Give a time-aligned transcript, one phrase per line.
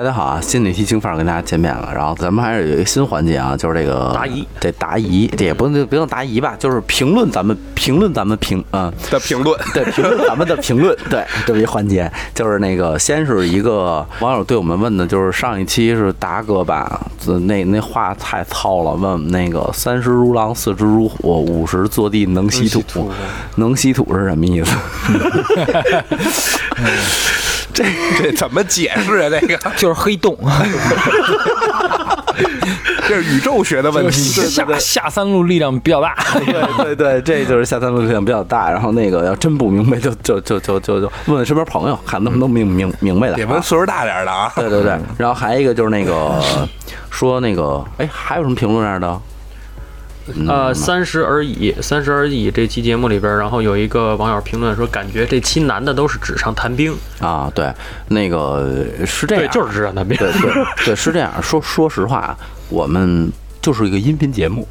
[0.00, 0.40] 大家好啊！
[0.40, 16.98] 心理提醒范儿跟大家见面了，然后咱们还是有一个新环节啊，就是这个答疑，这答疑，这也不用不用答疑吧，就是评论咱们评论咱们评啊、的评论， 对评论咱们的评论， 对这么一环节，就是那个先是一个网友对我们问的，就是上一期是达哥吧，
[17.46, 23.10] 那那话太糙了，问我们那个三十如狼，四十如虎，五十坐地能吸土，
[23.56, 24.74] 能吸土是什么意思？
[27.72, 27.84] 这
[28.18, 29.30] 这怎么解释啊？
[29.40, 30.36] 这个 就是黑洞，
[33.08, 34.20] 这是宇宙学的问题。
[34.20, 36.14] 下下三路力量比较大。
[36.44, 43.36] 对对对，这就是下三路力量比较大，然后那个要真不明白就就就就就就问问身边朋友，看能不能明明明白的啊。
[43.36, 44.52] 得问岁数大点的啊。
[44.54, 46.42] 对对对， 然后还有一个就是那个
[47.10, 49.20] 说那个，哎，还有什么评论这样的？
[50.48, 56.94] 呃，三十而已，三十而已这期节目里边，然后有一个网友评论说，感觉这期男的都是纸上谈兵。
[57.20, 57.72] 啊，对，
[58.08, 60.16] 那个是这样，对，就是纸上谈兵。
[60.18, 60.50] 对对
[60.86, 61.32] 对，是这样。
[61.42, 62.36] 说说实话，
[62.68, 63.30] 我们
[63.62, 64.66] 就是一个音频节目，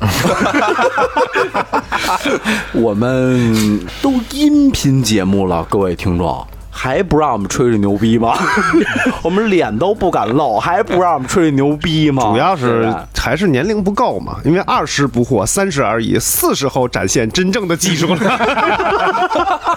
[2.73, 6.47] 我们都音频节目了，各位听众。
[6.81, 8.33] 还不让我们吹吹牛逼吗？
[9.21, 12.23] 我们脸都不敢露，还不让我们吹吹牛逼吗？
[12.31, 18.19] 主要是还是年龄不够嘛，因为二十不惑，三十而已，四十后展现真正的技术了。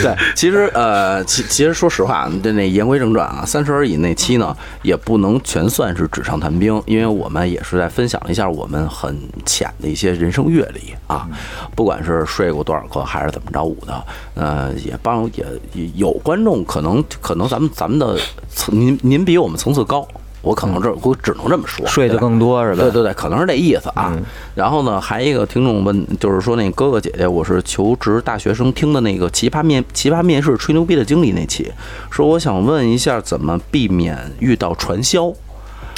[0.00, 11.26] 对，其实呃，其其实说实话，这那言归正传啊，三十而已那期呢，也不能全算是纸上谈兵，因为我们也是在分享了一下我们很浅的一些人生阅历啊，
[11.74, 18.16] 不管是睡过多少个还是怎么着舞的，呃，也帮也也有观众可能可能咱们咱们的
[18.48, 20.06] 层您您比我们层次高。
[20.42, 22.82] 我可能这我只能这么说，睡得更多是吧？
[22.82, 24.16] 对对对，可能是这意思啊。
[24.54, 31.72] 然后呢，还一个听众问，就是说那哥哥姐姐，我是求职大学生听的那个奇葩面奇葩面试吹牛逼的经历那期，
[32.12, 35.32] 说我想问一下，怎么避免遇到传销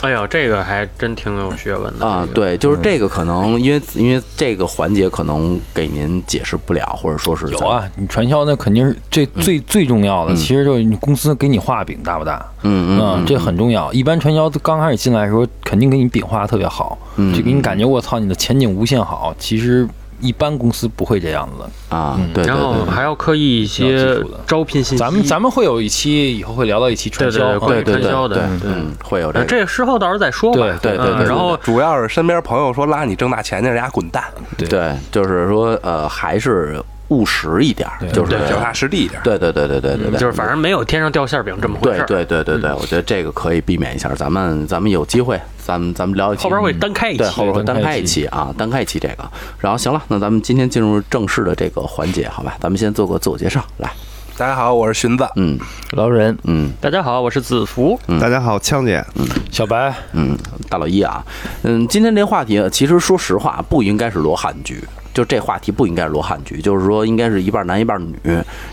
[0.02, 2.26] 哎呦，这个还真挺有学问的啊？
[2.32, 12.36] 对，就是这个可能因为因为这个环节可能给您解释不了，或者说是有啊，你传销那肯定是这最最重要的，其实就是你公司给你画饼大不大？
[12.62, 13.92] 嗯，嗯嗯，这很重要。
[13.92, 19.34] 一般传销刚开始进来的时候，肯定给你饼画的特别好，嗯就给你感觉我操，你的前景无限好。
[19.36, 19.84] 其实
[20.20, 21.96] 一般公司不会这样子的。
[21.96, 22.84] 啊，对对然后。
[22.88, 24.98] 还要刻意一些招聘信息。
[24.98, 30.58] 咱们咱们会有一期以后会聊到一期传销，对对啊对的对，对嗯，会有这这个事后到时候再说吧。
[30.58, 34.24] 对对对对对嗯然后主要是身边朋友说拉你挣大钱去，人家滚蛋，
[34.56, 39.20] 对，就是说呃，还是务实一点儿，就是脚踏实地一点。
[39.22, 42.06] 对对对对对对对，就是反正没有天上掉馅饼这么回对事儿。
[42.06, 44.08] 对对对对，我觉得这个可以避免一下。
[44.14, 47.18] 咱们咱们有机会，咱们咱们聊一期，后边会单开一期。
[47.18, 49.30] 对后边会单开一期啊，单开一期这个。
[49.58, 52.56] 然后行了，那咱们今天进入正式的这个环节，好吧？
[52.60, 53.90] 咱们先做个自我介绍，来，
[54.36, 55.26] 大家好，我是荀子。
[55.36, 55.58] 嗯
[55.92, 57.98] 老人嗯大家好，我是子福。
[58.08, 60.36] 嗯大家好，枪姐，嗯小白，嗯，
[60.68, 61.24] 大老一啊，
[61.62, 64.84] 嗯，今天这话题其实说实话不应该是罗汉剧。
[65.18, 68.16] 就这话题不应该是罗汉局，就是说应该是一半男一半女，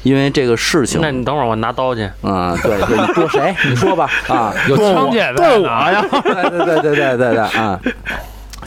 [0.03, 2.07] 因为这个事情，那你等会儿我拿刀去。
[2.21, 3.55] 嗯，对，对你剁谁？
[3.67, 6.05] 你说吧，啊， 有枪姐在呢啊呀！
[6.21, 7.81] 对对对对对对对啊！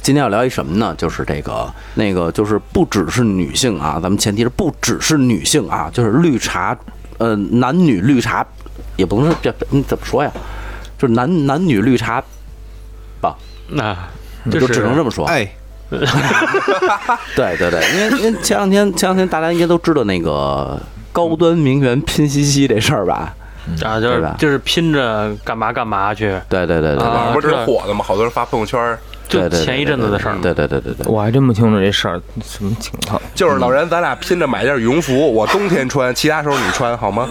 [0.03, 0.93] 今天要聊一什么呢？
[0.99, 6.77] 就是这个那个，就是不只是女性啊，咱们前提是不只是女性啊，就是绿茶，
[7.19, 8.45] 呃，男女绿茶，
[8.97, 10.33] 也不能说这你怎么说呀？
[10.99, 12.21] 就是男男女绿茶
[13.21, 13.37] 吧，
[13.69, 13.97] 那
[14.51, 15.25] 就只能这么说。
[15.27, 15.49] 哎，
[17.35, 20.79] 对对对，因为因为前两天前两天大家应该都知道那个
[21.13, 23.35] 高端名媛拼夕夕这事儿吧？
[23.85, 28.03] 啊，就是就是拼着干嘛干嘛去，对对对对不是挺火的吗？
[28.03, 28.97] 好多人发朋友圈，
[29.29, 30.37] 就对对对前一阵子的事儿。
[30.41, 33.21] 对对对对对，我还真不清楚这事儿什么情况。
[33.35, 37.29] 就是老人，咱俩拼着买件羽绒服，我冬天穿，其他时候你穿好吗？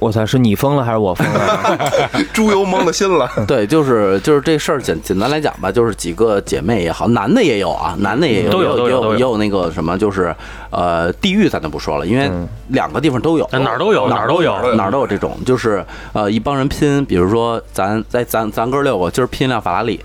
[0.00, 1.78] 我操，是你疯了还是我疯了？
[2.32, 3.30] 猪油蒙了心了。
[3.46, 10.34] 对，就是就是这事儿简简单来讲吧，就是几个姐妹也好，男的也有啊，男的也有，都有都有都有也有也有那个什么，就是
[10.70, 12.30] 呃，地域咱就不说了，因为
[12.68, 15.84] 两个地方都有，呃哪儿都有哪哪儿都有哪儿都有这种，就是
[16.14, 20.00] 呃，一帮人拼，比如说咱在咱咱哥六个今儿拼辆法拉利，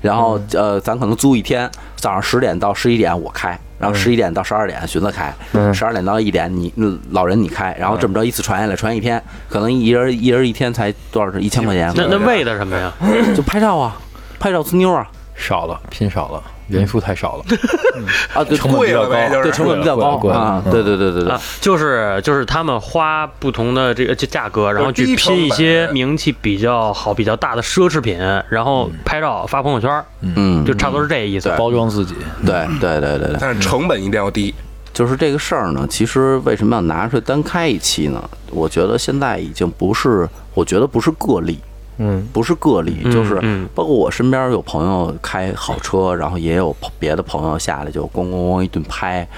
[0.00, 3.58] 然后呃，咱可能租一天，早上十点到十一点我开。
[3.80, 5.34] 然后十一点到十二点寻思开，
[5.72, 12.92] 十二点到一点你嗯老人你开，然后这么着一次传下来传一天，可能一人一人一天才多少是一千块钱，那那为的什么呀？
[13.34, 13.96] 就拍照啊，
[14.38, 17.44] 拍照呲妞啊，少了，拼少了，人数太少了，
[18.34, 19.42] 啊，对，成本比较高。
[19.42, 20.70] 对成本比较高啊，嗯。
[20.72, 21.32] 对对对对对。
[21.32, 28.18] 啊，就是就是他们花不同的这个这价格，然后去拼一些名气比较好、比较大的奢侈品，
[28.48, 31.52] 然后拍照发朋友圈，嗯，就差不多是这意思。
[31.58, 32.14] 包装自己。
[32.46, 34.54] 对对对对对，但是成本一定要低。
[34.92, 38.22] 就是这个事儿呢，其实为什么要拿出来单开一期呢？
[38.50, 41.58] 我觉得现在已经不是，我觉得不是个例，
[42.02, 49.28] 嗯，不是个例，嗯就是嗯包括我身边有朋友开好车，然后也有别的朋友下来就咣咣咣一顿拍，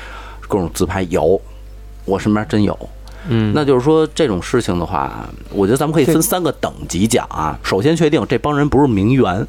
[0.46, 1.40] 各种自拍有，
[2.04, 2.78] 我身边真有。
[3.28, 7.58] 嗯，那就是说这种事情的话，我觉得咱们可以分三个等级讲啊。
[7.64, 9.46] 首先确定这帮人不是名媛，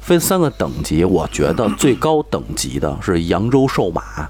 [0.00, 1.04] 分三个等级。
[1.04, 4.28] 我觉得最高等级的是扬州瘦马，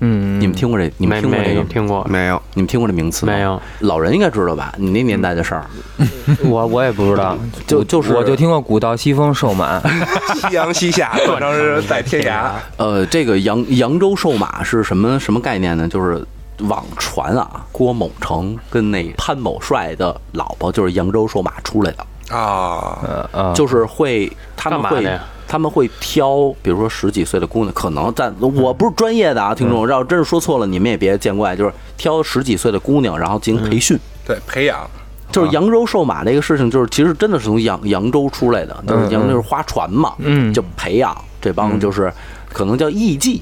[0.00, 0.90] 嗯，你们听过这？
[0.98, 1.62] 你们没听过这个？
[1.62, 3.32] 没听过，没有，你们听过这名词吗？
[3.32, 3.60] 没有。
[3.80, 4.72] 老人应该知道吧？
[4.76, 5.64] 你那年代的事儿，
[6.44, 7.36] 我我也不知道，
[7.66, 9.80] 就就是我就听过古道西风瘦马，
[10.34, 12.50] 夕阳西下，断肠人在天涯。
[12.76, 15.88] 呃，这个扬扬州瘦马是什么什么概念呢？
[15.88, 16.24] 就是
[16.60, 25.04] 网传啊，郭某成跟那潘某帅的老婆就是扬州瘦马出来的，啊，呃呃，就是会他们会
[25.54, 33.96] 他们会挑，比如说十几岁的姑娘，可能在我不是专业的啊，听众，要真是说错了，你们也别见怪，就是挑十几岁的姑娘，然后进行培训。
[34.26, 34.84] 对，培养。
[35.30, 40.52] 就是扬州瘦马这个事情，就是其实真的是从扬扬州出来的，就是扬州就是划船嘛，嗯。
[40.52, 42.12] 就培养这帮就是
[42.52, 43.40] 可能叫艺妓，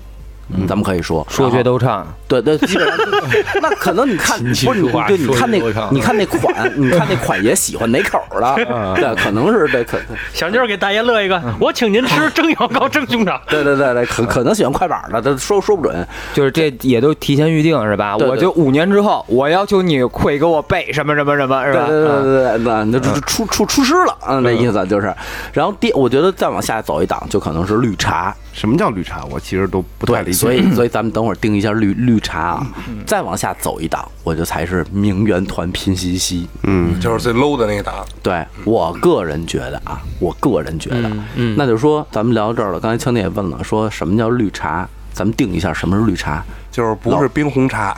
[0.66, 2.98] 咱们可以说说学逗唱，对对，基本上
[3.60, 5.58] 那可能你看不是你对，你看那
[5.90, 9.98] 你看那款， 你看那款爷喜欢哪口儿的，对，可能是这可
[10.32, 13.40] 小妞儿给大爷乐一个，我请您吃蒸羊羔、蒸熊掌。
[13.48, 16.06] 对对对对，可可能喜欢快板的，他说说不准。
[16.32, 18.16] 就是这也都提前预定是吧？
[18.18, 21.86] 对对我就五年之后，我要求你会给我背什么什么什么，是吧？
[21.86, 25.14] 对对对啊对对，那出出出师了，嗯，那意思就是。
[25.52, 28.34] 然后第，我觉得再往下走一档，就可能是绿茶。
[28.52, 29.24] 什么叫绿茶？
[29.30, 30.32] 我其实都不太理，解。
[30.32, 32.66] 所以 所以咱们等会儿定一下绿绿茶啊，
[33.06, 36.46] 再往下走一档，我觉得才是名媛团拼夕夕。
[36.64, 38.04] 嗯，就是最 low 的那个档。
[38.22, 42.78] 对我个人觉得啊，我个人觉得，嗯嗯那就是说，咱们聊到这儿了。
[42.78, 44.88] 刚才强姐也问了，说什么叫绿茶？
[45.12, 46.44] 咱们定一下什么是绿茶。
[46.70, 47.94] 就是不是冰红茶，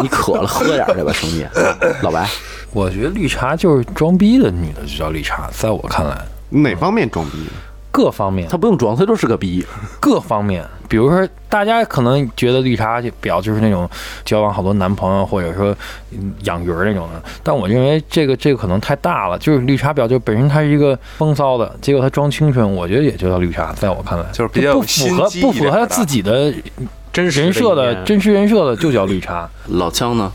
[0.00, 1.46] 你渴了喝点儿去吧，兄弟。
[2.02, 2.28] 老白，
[2.72, 6.20] 我觉得绿茶就是装逼的女的就叫绿茶，在我看来，
[6.50, 7.38] 哪方面装逼？
[7.92, 9.64] 各方面他不用装，他就是个逼。
[10.00, 13.88] 各方面，比如说大家可能觉得绿茶婊就是那种
[14.24, 15.76] 交往好多男朋友，或者说
[16.10, 26.52] 嗯养鱼儿那种的，但我认为这个这个可能太大了，就是绿茶婊就本身她是一个风骚的，结果她装清纯，我觉得也就叫绿茶，在我看来就是比较不符合不符合她一点的自己的
[27.12, 29.46] 真实人设的真实人设的就叫绿茶。
[29.66, 30.32] 老枪呢？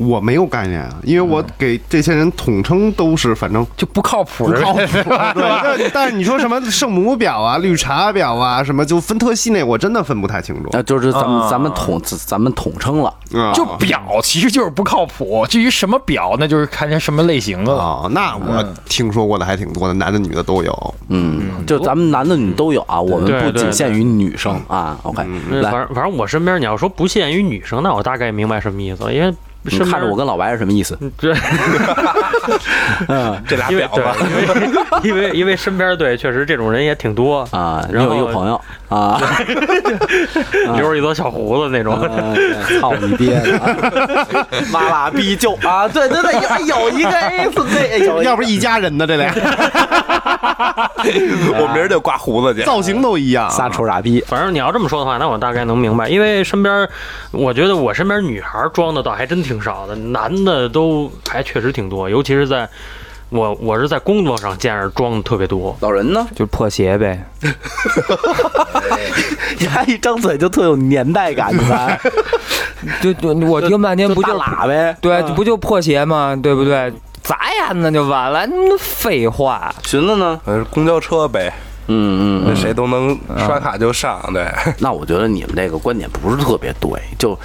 [0.00, 5.10] 我没有概念啊，因为我给这些人统称都是反正就不靠谱不的人，靠谱。
[5.38, 10.70] 对，但但是你说什么圣母婊啊、绿茶婊啊，什么就分特细那，我真的分不太清楚。
[10.72, 13.14] 那就是咱们啊咱们统咱们统称了。
[13.34, 15.46] 啊就表其实就是不靠谱。
[15.48, 17.82] 至于什么表，那就是看见什么类型的了。
[17.82, 20.94] 啊，那我听说过的还挺多的，男的女的都有。
[21.08, 24.98] 嗯，就咱们男的女都有啊，我们不仅限于女生啊。
[25.02, 30.96] OK，来，反正反正我身边你要说不限于女生，那我大概明白什么意思了，因为你看着我跟老白是什么意思？
[31.18, 31.34] 对，
[33.46, 34.24] 这俩因为对婊子，，
[35.04, 38.58] 因为 因为因为身边对确实这种人也挺多啊，你然后有一个朋友
[38.88, 39.20] 啊，
[40.76, 41.90] 留着一撮小胡子那种。
[42.80, 44.46] 操你爹的啊！
[44.72, 46.32] 妈拉逼就啊，对对对，
[46.66, 49.30] 有有一个对，有一要不是一家人呢，这俩
[51.60, 52.62] 我明儿就刮胡子去。
[52.64, 53.50] 造型都一样。
[53.50, 54.22] 仨臭傻逼。
[54.26, 56.88] 反正你要这么说的话，那我大概能明白，因为身边，
[57.30, 62.68] 我觉得我身边女孩装的倒还真挺少的，男的都还确实挺多，尤其是在
[63.28, 65.76] 我我是在工作上见着装的特别多。
[65.80, 66.26] 老人呢？
[66.32, 67.24] 就是破鞋呗，
[69.58, 71.52] 你还，一张嘴就特有年代感，
[73.00, 74.96] 就就我听半天不就喇呗？
[75.00, 76.36] 对，不就破鞋吗？
[76.42, 76.92] 对不对？
[77.30, 79.72] 砸呀，那就完了，那废话。
[79.84, 80.40] 寻思呢？
[80.46, 81.52] 呃，公交车呗，
[81.86, 84.44] 嗯嗯那谁都能刷卡就上，对。
[84.80, 87.38] 那我觉得你们这个观点不是特别对，就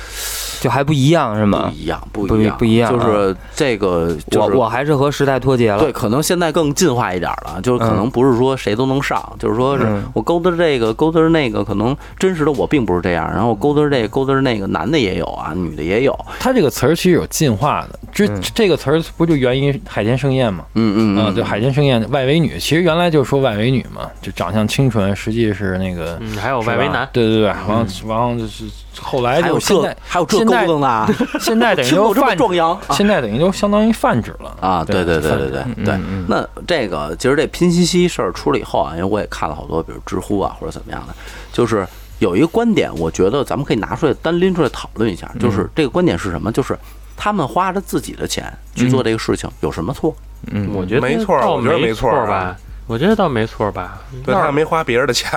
[0.65, 1.59] 就还不一样是吗？
[1.59, 1.73] 不吗？
[1.75, 5.77] 一样，不不一样，不一样啊就是这个，就是我我还是和时代脱节了。
[5.77, 10.03] 对，可能现在更进化一点了，就是可能不是说谁都能上，就是说是嗯。
[10.15, 20.63] 我勾搭这个勾搭那个，可能真实的我并不是这样，然后我勾搭这个勾搭那个，男的也有啊，女的也有，他这个词儿其实有进化的，这这个词儿不就源于海天盛宴吗？
[20.63, 28.65] 啊，嗯嗯嗯，就海天盛宴外围女，其实原来就是说外围女嘛，就长相清纯，实际是那个嗯，还有外围男，对对对，然后然后就是
[29.01, 31.07] 后来还有这就现在还有这在搭呢，
[31.39, 41.13] 现在等于就泛壮阳啊现在等于就相当于泛指了啊，对对对对对对那这个其实这拼夕夕事儿出了以后啊，因为我也看了好多，比如知乎啊或者怎么样的，
[41.51, 41.87] 就是
[42.19, 46.51] 有一个观点，我觉得咱们可以拿出来单拎出来讨论一下，就是这个观点是什么？
[46.51, 46.77] 就是
[47.17, 50.15] 他们花着自己的钱去做这个事情，有什么错？
[50.51, 52.55] 嗯，我觉得没错我觉得没没错啊吧？
[52.87, 53.99] 我觉得倒没错吧？
[54.23, 55.31] 对他没花别人的钱，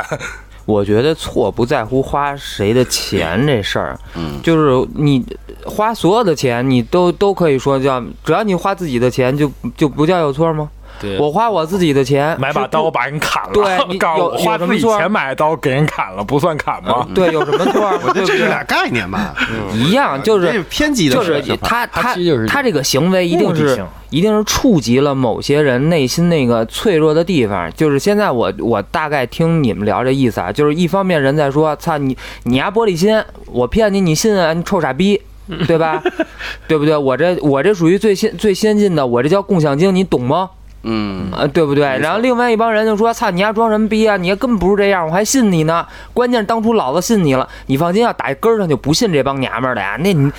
[0.69, 5.25] 我觉得错不在乎花谁的钱这事儿，嗯就是你
[5.65, 10.69] 花所有的钱，你都都可以说叫，只要你花自己的钱就，就不叫有错吗？
[11.01, 17.07] 对我花我自己的钱买把刀把人砍了，对你告诉我有花自己有什么钱买刀给人砍了，不算砍吗？
[17.15, 18.13] 对有什么错？
[18.15, 19.35] 这是俩概念吧，
[19.75, 27.71] 一样，就是偏激的就是他他他其实就是他这个行为一定是一定是触及了某些人内心那个脆弱的地方。
[27.75, 35.21] 就是现在我我大概听你们聊这意思啊，就是一方面人在说，操你你丫玻璃心，我骗你你信啊，你臭傻逼。
[35.67, 36.03] 对吧？
[36.69, 36.95] 对不对？
[36.95, 40.51] 我这我这属于最先最先进的，我这叫共享经，你懂吗？
[40.83, 41.99] 嗯，呃，对不对？
[41.99, 44.17] 然后另外一帮人就说：“操，你丫装什么逼啊？
[44.17, 45.85] 你丫根本不是这样，我还信你呢。
[46.15, 49.97] 关键是当初老子信你了，你放心，啊打根儿上就不信这帮娘们儿的呀。
[49.99, 50.31] 那你，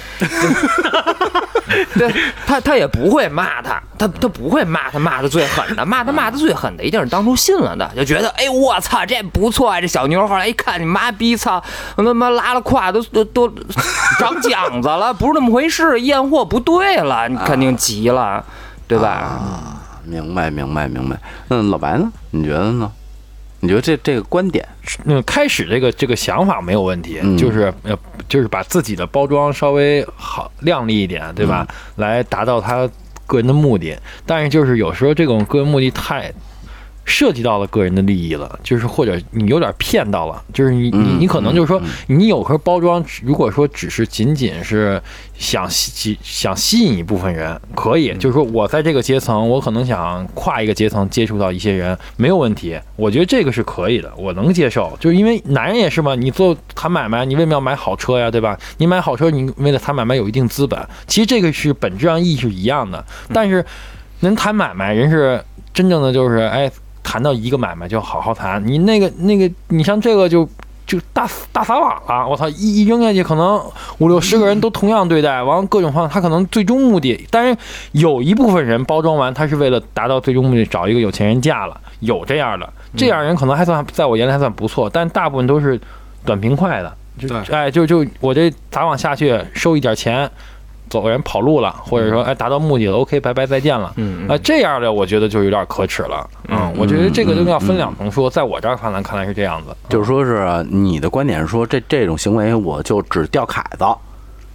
[1.93, 2.13] 对
[2.47, 11.61] 他他也不会骂他，他他不会骂他骂的最狠的，骂他骂的最狠的一定是当初信了的，就觉得哎我操这不错啊，这小妞后来一看你妈逼操，
[11.97, 13.47] 他妈拉了胯都都都
[14.17, 18.43] 长茧子了，不是那么回事，验货不对了，你肯定急了，
[18.87, 19.39] 对吧？
[20.09, 21.19] 明白明白明白。
[21.47, 22.11] 那，老白呢？
[22.31, 22.91] 你觉得呢？
[23.61, 24.65] 你觉得这这个观点，
[25.03, 27.93] 那开始这个这个想法没有问题，嗯就是呃，
[28.29, 31.67] 就是把自己的包装稍微好靓丽一点，对吧？
[31.97, 32.89] 来达到他
[33.27, 33.99] 个人的目的。
[34.25, 36.31] 但是就是有时候这种个人目的太
[37.05, 45.01] 涉及到了个人的利益了，就是或者你有点骗到了，就是你你嗯你可能就是说嗯你有颗包装，如果说只是仅仅是
[45.33, 54.95] 想吸想吸引一部分人，可以，就是说我在这个阶层，我可能想跨一个阶层接触到一些人，没有问题，我觉得这个是可以的，我能接受。
[54.99, 58.57] 就是因为男人也是嘛，你做谈买卖，你为什么要买好车呀，对吧？
[58.77, 63.03] 你买好车，你为了谈买卖有一定资本，其实这个是本质上意义是一样的。
[63.33, 63.65] 但是
[64.19, 66.71] 人谈买卖，人是真正的就是哎。
[67.09, 70.47] 谈到一个买卖就好好谈，你那个那个，你像这个就
[70.85, 73.59] 就大大撒网了，我操，一一扔下去，可能
[73.97, 77.57] 五六十个人都同样对待，完了各种方，他可能最终目的，但是
[77.93, 85.81] 有一部分人包装完，他是为了达到最终目的，找一个有钱人嫁了，有这样的，这样人可能还算在我眼里还算不错，但大部分都是
[86.23, 90.29] 短平快的，就哎就就我这撒网下去收一点钱。
[90.89, 103.85] 走人跑路了，或者说哎达到目的了，OK，拜拜再见了，嗯啊，这样的我觉得就有点可耻了，嗯，我觉得这个就要分两层说，在我这儿看来看来是这样子，就是说是你的观点是说这这种行为我就只钓凯子，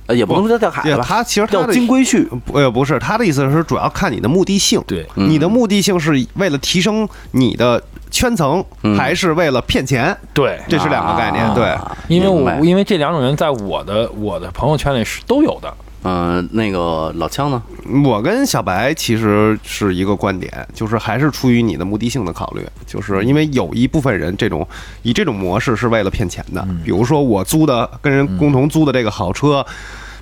[0.07, 2.29] 呃，也不能说叫钓凯子吧，他其实他钓金龟婿。
[2.45, 5.31] 不呃不是他的意思是主要看你的目的性，对，嗯。
[5.31, 8.95] 你的目的性是为了提升你的圈层，嗯。
[8.99, 10.15] 还是为了骗钱？
[10.35, 11.75] 对，这是两个概念，啊对。
[12.15, 15.73] 因为我因为这两种人在我的我的朋友圈里是都有的，
[16.05, 17.63] 嗯、那个老枪呢？
[18.05, 24.67] 我跟小白其实是一个观点，就是还是出于你的目的性的考虑，就是因为有一部分人这种
[25.03, 29.65] 以这种模式是为了骗钱的，比如说我租的跟人共同租的这个好车。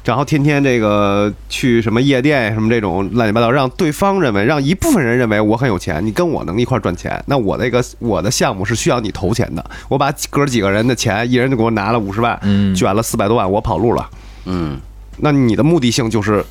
[0.04, 9.64] 然后天天这个去什么夜店什么这种乱七八糟，让对方认为，让一部分人认为我很有钱，你跟我能一块儿赚钱，那我那个我的项目是需要你投钱的。
[9.88, 14.10] 我把哥几个人的钱，一人就给我拿了五十万，嗯卷了四百多万，我跑路了。
[14.46, 14.76] 嗯
[15.18, 16.44] 那你的目的性就是。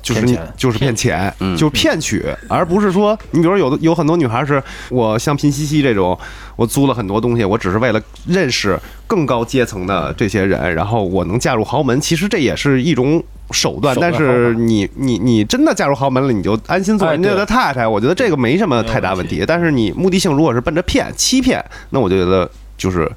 [0.00, 1.56] 就是你就是骗钱，嗯。
[1.56, 6.16] 就是骗取，而不是说你比如说有的有很多女孩是我像拼夕夕这种，
[6.54, 13.94] 我租了很多东西，我只是为了认识更高阶层的这些人，然后我能嫁入豪门，其实这也是一种手段。
[14.00, 19.44] 但是你你你真的嫁入豪门了，你就安心做哎人家的太太，我觉得这个没什么太大问题。
[19.46, 22.48] 但是你目的性如果是奔着骗欺骗，那我就觉得
[22.78, 23.10] 就是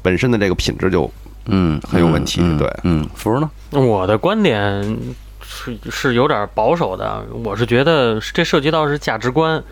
[0.00, 1.08] 本身的这个品质就
[1.44, 2.56] 嗯，很有问题嗯。
[2.56, 2.74] 对。
[2.84, 3.48] 嗯，福儿呢？
[3.72, 4.98] 我的观点
[5.42, 9.62] 是是有点保守的，我是觉得这涉及到是价值观，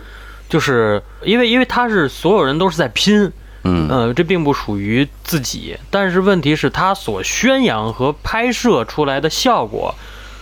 [0.49, 3.31] 就是因为因为他是所有人都是在拼，
[3.65, 9.95] 嗯呃，这并不属于自己，但是问题是，他所宣扬和拍摄出来的效果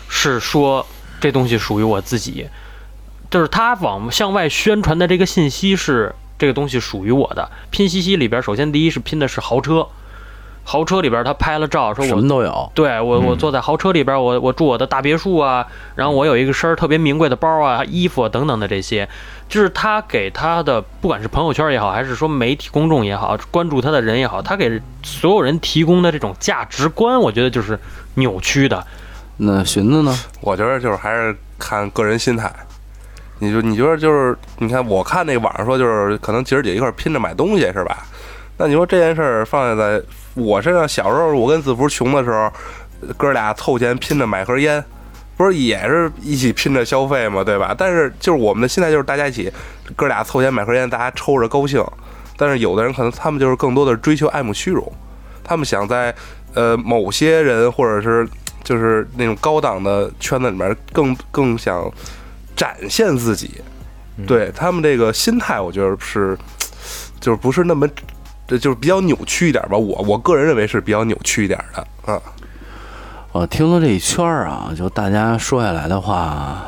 [0.09, 0.87] 是说
[1.21, 2.47] 这东西属于我自己，
[3.29, 7.50] 就是他往向外宣传的这个信息是这个东西属于我的。
[7.71, 9.87] 拼夕夕里边，首先第一是拼的是豪车，
[10.69, 12.71] 豪车里边他拍了照，说什我么都有。
[12.75, 19.09] 对我，我坐在豪车里边，我我住我的大别墅啊，然后我有一个身儿特别名贵的包啊、衣服啊等等的这些，
[19.49, 27.79] 就是他给他的不管是朋友圈也好，还是说媒体公众也好，关注他的人也好，他给所有人提供的这种价值观，我觉得就是
[28.17, 28.87] 扭曲的。
[29.39, 30.15] 那寻子呢？
[30.43, 32.53] 我觉得就是还是看个人心态。
[33.39, 38.05] 你就你觉得就是你看，我看那个网上说，就是可能姐儿姐一块儿拼着买东西是吧？
[38.61, 40.03] 那你说这件事儿放在
[40.38, 42.50] 我身上，小时候我跟子福穷的时候，
[43.16, 44.83] 哥俩凑钱拼着买盒烟，
[45.37, 47.75] 不是也是一起拼着消费嘛，对吧？
[47.76, 49.52] 但是就是我们的心态就是大家一起，
[49.97, 51.85] 哥俩凑钱买盒烟，大家抽着高兴。
[52.37, 54.92] 但是有的人可能他们就是更多的追求爱慕虚荣，
[55.42, 56.14] 他们想在
[56.54, 58.28] 呃某些人或者是
[58.62, 61.90] 就是那种高档的圈子里面更更想
[62.54, 63.61] 展现自己。
[64.26, 66.37] 对他们这个心态，我觉得是
[67.21, 67.88] 就是不是那么。
[68.49, 72.21] 这就是比较扭曲一点吧，我我个人认为是比较扭曲一点的啊。
[73.31, 76.64] 我听了这一圈儿啊，就大家说下来的话，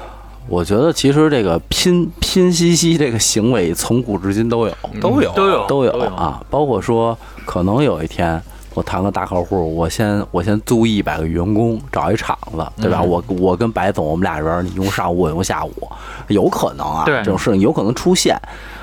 [0.47, 8.41] 我觉得其实这个拼拼夕夕这个行为从古至今都有，都有都有都有啊，包括说可能有一天
[8.75, 13.01] 我谈个大客户，我先我先租一百个员工，找一厂子，对吧？
[13.01, 15.91] 我我跟白总我们俩人，你用上午我用下午，
[16.29, 18.39] 有可能啊，这种事情有可能出现，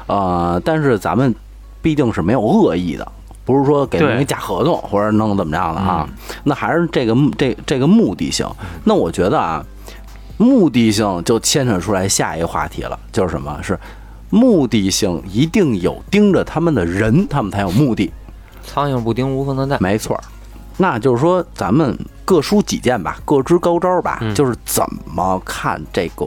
[0.07, 1.33] 呃，但是咱们
[1.87, 3.09] 必定是没有恶意的。
[3.45, 6.05] 不是说给对人家假合同或者弄怎么样的啊，
[6.43, 8.45] 那还是这个这这个目的性。
[8.83, 9.63] 那我觉得啊，
[10.35, 13.57] 目的性就牵扯出来下一个话题了，就是什么？
[13.63, 13.79] 是
[14.29, 18.11] 目的性一定有盯着他们的人，他们才有目的。
[18.65, 19.81] 苍蝇不叮无缝的蛋。
[19.81, 20.23] 没错儿，
[20.75, 26.25] 那就是说咱们各抒己见吧，各支高招吧，嗯就是怎么看这个。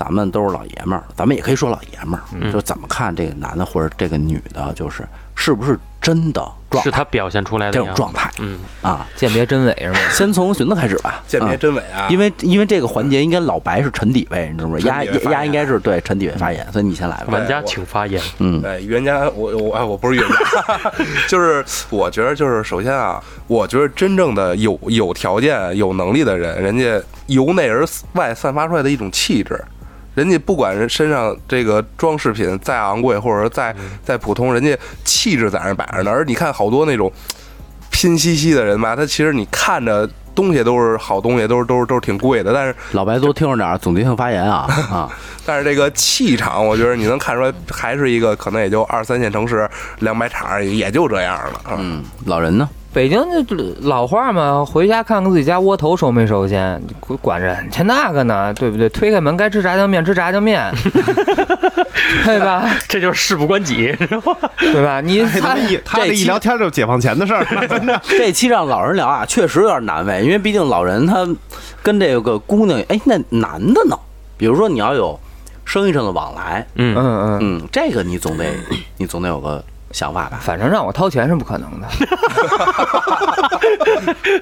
[0.00, 6.40] 咱们都是老爷们儿，咱们也可以说老爷们儿，嗯就怎么看这个男的或者这个女的，就是是不是真的
[6.70, 9.06] 状态是他表现出来的这种状态嗯，啊？
[9.14, 9.98] 鉴别真伪是吗？
[10.10, 14.78] 先从寻子开始吧， 鉴别嗯真伪啊，因为因为这个环节应该老白是陈底位，你知道吗？
[14.78, 17.26] 丫陈底位发言丫应该是对陈底位发言，所以你先来吧。
[17.28, 18.22] 玩家请发言。
[18.38, 20.90] 嗯，哎，冤家，我我哎，我不是冤家，
[21.28, 29.62] 就是我觉得就是首先啊，我觉得真正的有有条件、有能力的人，人家由内而外散发出来的一种气质。
[30.14, 33.74] 人家不管人身上这个装饰品再昂贵，或者说再
[34.04, 36.10] 再普通，人家气质在那摆着呢。
[36.10, 37.10] 而你看好多那种
[37.90, 45.10] 拼夕夕的人吧，他其实你看着东西都是好东西，都是都是都是挺贵的，但是老白多听着点儿，总结性发言啊 啊！
[45.44, 51.76] 但是这个气场，我觉得你能看出来，还是一个可能也就二三线城市两百场，也就这样了啊。
[51.78, 52.68] 嗯，老人呢？
[52.92, 58.88] 北京这老话嘛，回家看看自己家窝头熟没熟先，管管人家那个呢，对不对？
[58.88, 60.68] 推开门该吃炸酱面吃炸酱面，
[62.26, 62.68] 对吧？
[62.88, 63.94] 这就是事不关己？
[64.58, 65.00] 对吧？
[65.00, 68.00] 你他他这一他这一聊天就是解放前的事儿，真的。
[68.08, 71.28] 这期让老人聊啊，确实有点难为，因为毕竟老人他
[71.82, 73.96] 跟这个姑娘，哎，那男的呢？
[74.36, 75.18] 比如说你要有
[75.64, 78.46] 生意上的往来，嗯，嗯嗯，嗯，这个你总得
[78.96, 80.38] 你总得有个想法吧？
[80.40, 81.88] 反正让我掏钱是不可能的。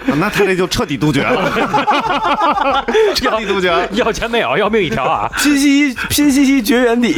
[0.16, 1.50] 那他这就彻底杜绝了，
[3.14, 3.86] 彻底杜绝了。
[3.92, 5.30] 要钱没有，要命一条啊！
[5.38, 7.14] 拼夕夕，拼夕夕绝缘体。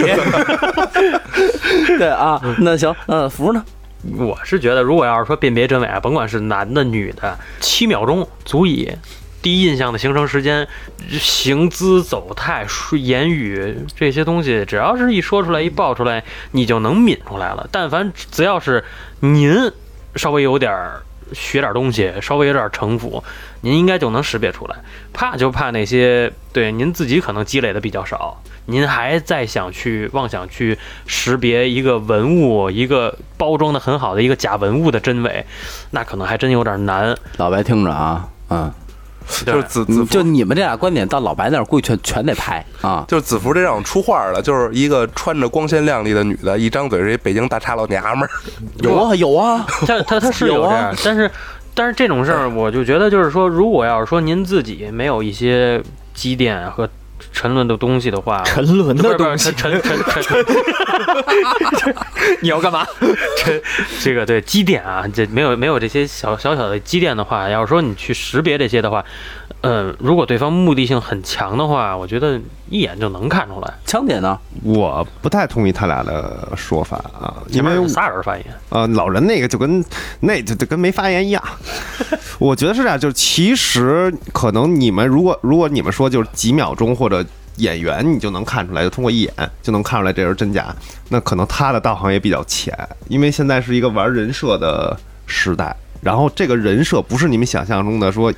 [1.99, 3.63] 对啊，那行，嗯，福呢？
[4.17, 8.91] 我是觉得，如果要是说辨别真伪啊，甭管是男的女的，七秒钟足以。
[9.43, 10.67] 第一印象的形成时间、
[11.11, 12.67] 行姿走态、
[12.99, 16.23] 言语这些东西，只要是一说出来、一爆出来，
[16.53, 17.69] 你就能抿出来了。
[17.73, 18.85] 但凡只要是
[19.21, 19.73] 您
[20.17, 23.23] 稍微有点儿学点东西，稍微有点城府，
[23.61, 24.77] 您应该就能识别出来。
[25.13, 30.77] 怕就怕那些对您自己可能积累的比较少，您还在想去妄想去
[31.07, 35.47] 识别一个文物，一个包装的很好的一个假文物的真伪，
[35.93, 37.17] 那可能还真有点难。
[37.37, 38.73] 老白听着啊，嗯，
[39.47, 43.05] 就是子子嗯就，你们这俩观点到老白那儿，估计全全得拍啊。
[43.09, 48.31] 就是子服这让我出画了，就是一个穿着光鲜亮丽的女的，一张嘴是一北京大碴老娘们儿。
[48.83, 51.31] 有 啊有啊， 他他他是有这样，但是
[51.75, 55.83] 但是这种事儿，我就觉得就是说，如果要是说您自己没有一些
[56.15, 56.89] 积淀和
[57.33, 60.45] 沉沦的东西的话， 沉沦的东西，沉沉沉沉，
[62.41, 62.87] 你要干嘛？
[63.39, 63.61] 沉
[64.01, 69.05] 这个对积淀啊，这没有没有这些小小小的积淀的话，要是说你去识别这些的话，
[69.63, 73.75] 嗯，如果对方目的性很强的话，我觉得一眼就能看出来。
[73.85, 74.39] 枪姐呢？
[74.63, 79.85] 我不太同意他俩的说法啊，因为前面有仨人发言，呃，老人那个就跟
[80.21, 81.43] 那就就跟没发言一样。
[82.39, 87.23] 我觉得是这样，就是其实可能你们如果如果你们说就是几秒钟或者
[87.57, 90.75] 演员你就能看出来，就通过一眼就能看出来这人真假，
[91.11, 92.75] 那可能他的道行也比较浅，
[93.09, 98.33] 因为现在是一个玩人设的时代，然后这个人设不是你们想象中的说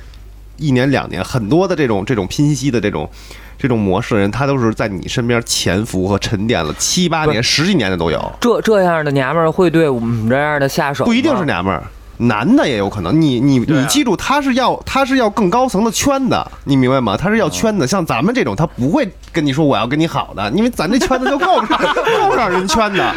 [0.57, 3.09] 一年两年，很多的这种这种拼夕夕的这种。
[3.55, 8.31] 这种模式的人，他都是在你身边潜伏和沉淀了七八年、十几年的都有。
[8.41, 11.05] 这这样的娘们儿会对我们这样的下手？
[11.05, 11.81] 不一定是娘们儿，
[12.17, 13.21] 男的也有可能。
[13.21, 17.15] 你你你记住，他是要他是要更高层的圈的，你明白吗？
[17.15, 17.87] 他是要圈的。
[17.87, 23.15] 像咱们这种，他不会跟你说我要跟你好的，因为咱这圈子就够不上 够不上人圈的。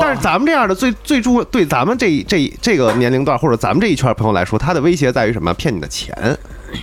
[0.00, 5.54] 但是咱们这样的最最注对咱们这这这个年龄段或者咱们这一圈朋友来说，他的威胁在于什么？
[5.54, 6.36] 骗你的钱。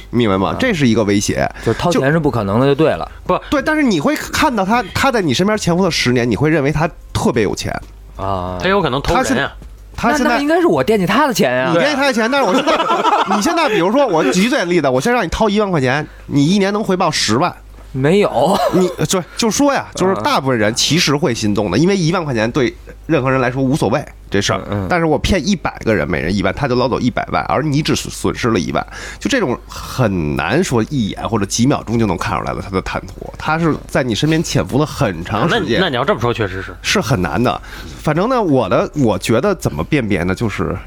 [0.09, 0.55] 明白吗？
[0.59, 3.61] 这是一个威胁，就是掏钱是不可能的，就对了不对。
[3.61, 7.71] 但是你会看到他，他在你身边潜伏了十年，你会认为他特别有钱，
[8.17, 8.67] 啊他。
[8.69, 9.51] 有可能偷他是人呀、
[9.95, 11.79] 他现在应该是我惦记他的钱呀你。
[11.79, 12.71] 惦记他的钱，但是我现在，
[13.35, 17.53] 你现在比如说，我举最例子，我先让你掏一万块钱，你一年能回报十万，
[17.91, 22.73] 没有，你就就说呀，就是大部分人其实会心动的，因为一万块钱对
[23.07, 28.85] 任何人来说无所谓这事儿，但是我骗一百个人，每人一万，他就捞走一百万，而你只损失了一万，
[29.19, 36.73] 就这种很难说一眼或者几秒钟就能看出来的他的贪图，他是在你身边潜伏了很长时间那，你要这么说，确实是。
[36.81, 37.61] 是很难的。
[38.01, 40.33] 反正呢，我的我觉得怎么辨别呢？
[40.33, 40.77] 就是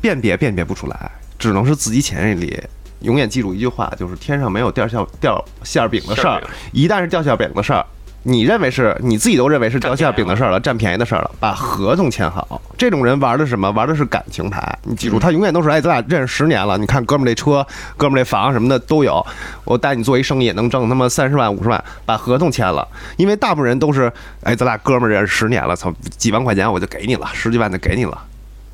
[0.00, 2.60] 辨别辨别不出来，只能是自己潜意识里
[3.00, 7.86] 永远记住一句话，就是天上没有掉馅掉馅儿饼的事儿一旦是掉馅儿饼的事儿。
[8.24, 12.60] 你认为是你自己都认为是掉馅儿饼的事儿了，占便宜的事儿了，把合同签好。
[12.78, 13.70] 这种人玩的是什么？
[13.72, 14.78] 玩的是感情牌。
[14.84, 19.24] 你记住，他永远都是哎，咱俩认识十年了，你看哥们儿这车、哥们儿这房什么的都有，
[19.64, 22.86] 我带你做一生意能挣他妈三十万、五十万，把合同签了。
[23.16, 28.16] 因为大部分人都是哎，咱俩哥们儿认识十年了，操，几万块钱我就给你了，十几万就给你了，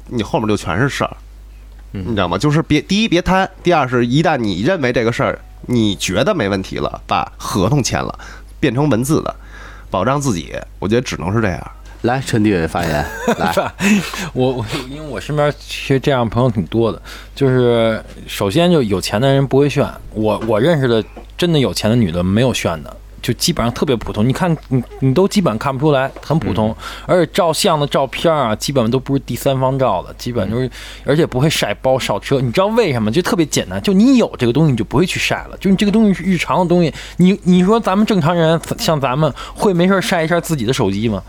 [0.09, 1.17] 你后面就全是事儿。
[1.91, 2.37] 你知道吗？
[2.37, 8.19] 就是别第一别贪，第二是一旦你认为这个事儿你觉得没问题了，把合同签了，
[8.61, 9.35] 变成文字的，
[9.91, 11.71] 保障自己，我觉得只能是这样。
[12.03, 13.05] 来，陈迪伟发言，
[13.39, 13.53] 来，
[14.33, 17.03] 我我因为我身边其实这样朋友挺多的，
[17.35, 21.05] 就是首先就有钱的人不会炫，我我认识的
[21.37, 24.27] 真的有钱的女的没有炫的，就基本上特别普通。
[24.27, 26.75] 你看你你都基本看不出来，很普通，
[27.07, 30.71] 而且照相的照片啊，基本上都不是第三方照的，基本就是
[31.05, 32.41] 而且不会晒包晒车。
[32.41, 33.11] 你知道为什么？
[33.11, 35.57] 就特别简单，就你有这个东西，你就不会去晒了。
[35.59, 41.23] 就你这个东西是日常的东西，你你说咱们正常人像咱们会没事晒一下自己的手机吗？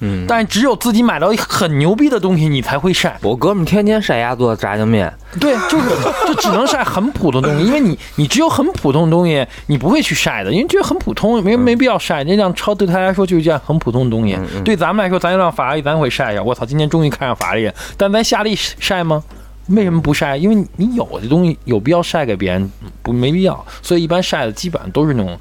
[0.00, 3.18] 嗯，但是只有自己买到一很牛逼的东西，你才会晒。
[3.22, 5.88] 我哥们天天晒鸭做炸酱面，对，就是
[6.26, 12.22] 就只能晒很普通的东西， 因为你你只有很普通的东西，你不会去晒的，因为这很普通，没没必要晒。
[12.24, 16.42] 那辆车对他来说就是一件很普通的东西，对咱们来说，咱这辆法拉利咱会晒一下。
[16.42, 19.22] 我操，今天终于看上法拉利了，但咱夏利晒吗？
[19.68, 20.36] 为什么不晒？
[20.36, 22.70] 因为你有的东西有必要晒给别人，
[23.02, 23.66] 不没必要。
[23.82, 25.38] 所以一般晒的基本上都是那种。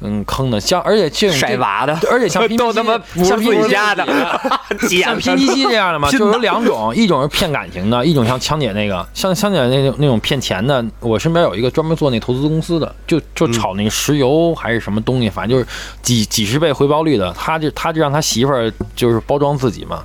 [0.00, 4.04] 嗯，坑的，像而且这种晒娃的而且像 拼都他妈不是像拼自己家的，
[5.02, 10.84] 像拼夕夕这样的嘛，就有两种， 一种是骗感情的，一种像枪姐那个，像枪姐那种那种骗钱的。
[11.00, 15.68] 我身边有一个专门做那投资公司的，就就炒那个石油还是什么东西，反正就是
[16.02, 17.32] 几几十倍回报率的。
[17.32, 20.02] 他就他就让他媳妇儿就是包装自己嘛。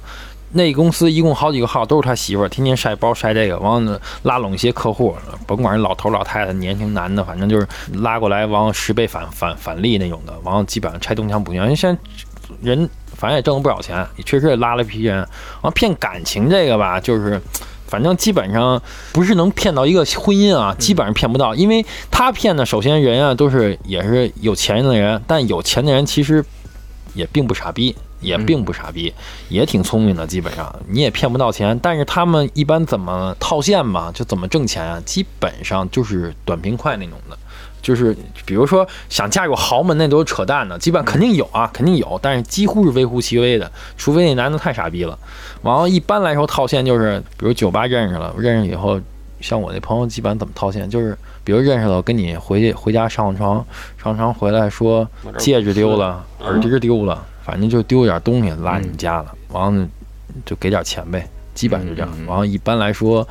[0.51, 11.63] 那公司一共好几个号，都是他媳妇儿，天天晒包晒这个，完了拉拢一些客户，甭管是老头老太太、年轻男的，反正就是拉过来，完了十倍返返返利那种的，完了基本上拆东墙补墙。
[11.63, 12.01] 因为现在
[12.61, 15.17] 人反正也挣了不少钱，也确实也拉了一批人。
[15.17, 17.41] 完了骗感情这个吧，就是。
[17.89, 18.79] 反正基本上
[19.11, 26.45] 不是能骗到一个婚姻啊，基本上骗不到，因为他骗的首先人啊都是也是有钱的人，但有钱的人其实
[27.15, 29.13] 也并不傻逼，也并不傻逼，
[29.49, 31.77] 也挺聪明的，基本上你也骗不到钱。
[31.81, 35.01] 但是他们一般怎么套现嘛，就怎么挣钱啊？
[35.05, 37.37] 基本上就是短平快那种的，
[37.81, 45.17] 就是比如说想嫁入豪门那都是扯淡的，基本上肯定有啊，肯定有，但是几乎是微乎其微的，除非那男的太傻逼了。
[45.63, 48.99] 然后，一般来说套现就是，比如酒吧认识了，认识以后，
[49.41, 53.65] 像我那朋友基本怎么套现，就是比如认识了，我跟你回去回家上床，
[54.01, 59.87] 上床回来说戒指丢了，耳钉丢了，反正就丢点东西拉你家了，完了
[60.45, 62.09] 就给点钱呗，基本上就这样。
[62.27, 63.27] 完了，一般来说。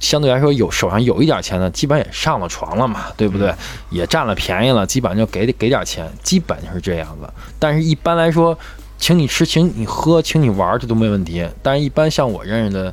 [0.00, 3.54] 相对来说，有手上有一点钱的，基本也上了床了嘛，对不对？
[3.88, 7.32] 也占了便宜了，基本上就给给点钱，基本是这样子。
[7.58, 8.58] 但是一般来说，
[8.98, 11.48] 请你吃，请你喝，请你玩，这都没问题。
[11.62, 12.92] 但是，一般像我认识的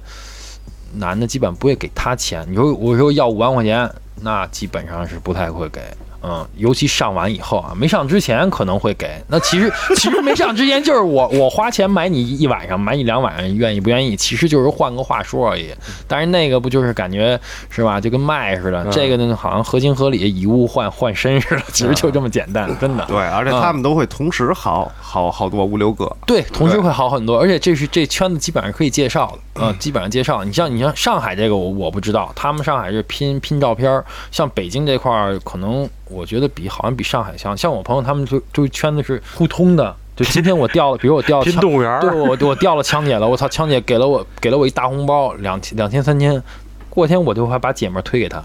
[0.93, 2.45] 男的，基本不会给他钱。
[2.47, 3.89] 你说我说要五万块钱，
[4.21, 5.81] 那基本上是不太会给。
[6.23, 9.09] 嗯，尤其上完以后啊，没上之前可能会给。
[9.27, 14.15] 那其实 其实没上之前就是我我花钱买你一晚上，买你两晚上，愿意不愿意？
[14.15, 15.73] 其实就是换个话说而已。
[16.07, 17.99] 但是那个不就是感觉是吧？
[17.99, 23.05] 就跟卖似的，这个呢好像合情合理，以物换换身似的，其实就这么简单，真的。
[23.05, 26.15] 对，而且他们都会同时好好好多五六个。
[26.25, 30.43] 对，同时会好很多，而且这是这圈子基本上可以介绍的，嗯，基本上介绍。
[30.43, 37.55] 你像你像上海这个我我不知道，他们上海是拼拼照片儿，像北京这块儿可能我觉得比好像比上海强。
[37.55, 39.95] 像我朋友他们就就圈子是互通的。
[40.13, 46.43] 就今天我掉了，比如我掉了动物园对我我掉了枪姐了，我操，枪姐给了我给了我一大红包，两千两千三千，
[46.89, 48.43] 过天我就还把姐们儿推给他。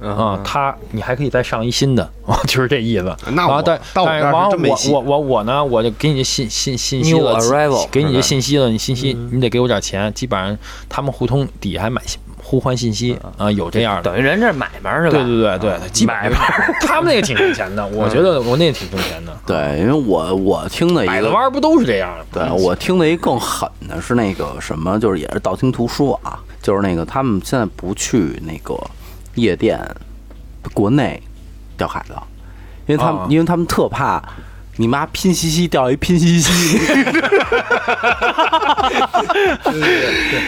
[0.00, 2.10] 啊，他你还可以再上一新的，
[2.48, 3.14] 就是这意思。
[3.32, 10.56] 那我啊，但但是完了是真没戏我我我我呢，我就给你信信信息了 arrival，给你这信息了，你信息你得给我点钱，基本上
[10.88, 12.18] 他们互通底下还买信
[12.50, 14.10] 互换信息啊，有这样的。
[14.10, 15.10] 等于人这买卖是吧？
[15.10, 16.32] 对对对对，基本上
[16.82, 19.32] 他们那个挺挣钱的，我觉得我那个挺挣钱的。
[19.46, 22.48] 对，因为我我听的一摆的个弯儿不都是这样的？
[22.48, 28.76] 对我听的一更狠的是那个什么，就是也是道听途说啊，就是那个他们现在不去那个
[29.36, 29.78] 夜店，
[30.74, 31.22] 国内
[31.76, 32.20] 钓海了，
[32.86, 34.20] 因为他们、啊因为他们特怕
[34.80, 36.50] 你妈拼夕夕钓一拼夕夕，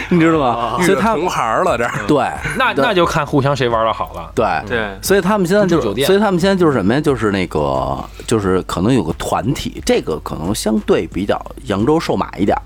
[0.09, 0.77] 你知道吗？
[0.83, 1.91] 所以他着同行了这儿。
[2.07, 4.31] 对对那那就看互相谁玩的好了。
[4.33, 6.99] 对对所以他们现在就是，酒店所以他们现在就是什么呀？
[6.99, 12.57] 就是那个，就是可能有个团体，这个可能相对比较扬州瘦马一点，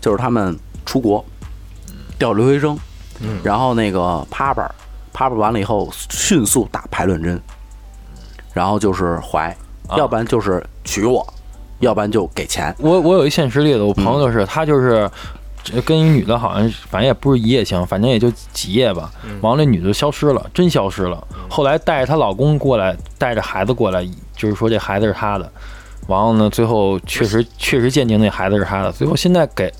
[0.00, 1.24] 就是他们出国
[2.16, 2.78] 钓留学生，
[3.42, 4.62] 然后那个啪啪
[5.12, 7.42] 啪啪完了以后，迅速打排卵针，
[8.52, 9.48] 然后就是怀，
[9.88, 11.26] 啊要不然就是娶我，
[11.80, 12.74] 要不然就给钱。
[12.78, 15.10] 我我有一现实例子，我朋友就是、他就是。
[15.84, 19.10] 跟一女的，好像反正也不是一夜情，反正也就几夜吧。
[19.40, 21.26] 完了，那女的消失了，真消失了。
[21.50, 25.52] 后来带着她老公过来，带着孩子过来，就是说这孩子是她的。
[26.06, 28.92] 完了呢，最后确实确实鉴定那孩子是她的。
[28.92, 29.72] 最后现在给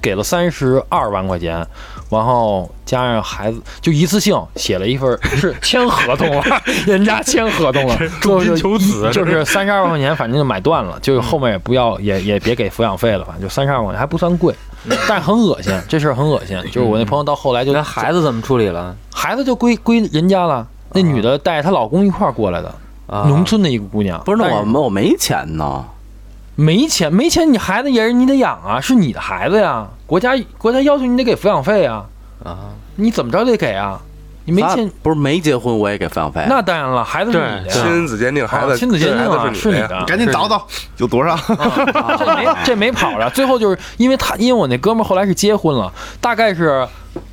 [0.00, 1.66] 给了三十二万块钱，
[2.10, 6.42] 然后加上孩子，就一次性写了一份儿是签合同了，
[6.86, 14.54] 人家签合同了，重金求子就是三十二万块钱，反正就买断了，就是后面也不要，也也别给抚养费了，反正就三十二万块钱，还不算贵，
[15.08, 16.60] 但是很恶心，这事儿很恶心。
[16.70, 18.94] 就是我那朋友到后来就那孩子怎么处理了？
[19.12, 22.74] 孩子就归归人家了，那女的带着她老公一块儿过来的，
[23.06, 25.84] 啊农村的一个姑娘，不是，那我们我没钱呢。
[26.60, 32.04] 没钱，没钱，你孩子也是你得养啊，是你的孩子呀，国家国家要求你得给抚养费啊，
[32.44, 33.98] 啊，你怎么着得给啊？
[34.44, 36.44] 你没咱钱，不是没结婚我也给抚养费。
[36.50, 39.54] 那当然了，孩子是你的呀，亲子鉴定孩子，啊亲子鉴定的。
[39.54, 40.66] 是你的，赶紧倒倒，
[40.98, 41.34] 有多少？
[42.18, 43.30] 这没这没跑了。
[43.30, 46.86] 最后就是因为他，因为我那哥们儿后来是结婚了，大概是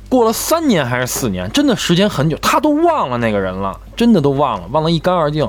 [0.08, 5.46] 过了三年还是四年，真的时间很久，他都忘了那个人了，真的都忘了，忘得一干二净。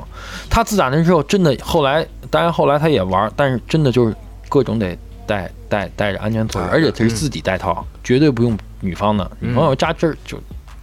[0.50, 4.14] 他自打那之后，真的后来，当然后来他也玩儿，但是真的就是
[4.50, 10.38] 各种得带带带着安全措施，而且他是自己带套，绝对不用女方的，女朋友扎针儿就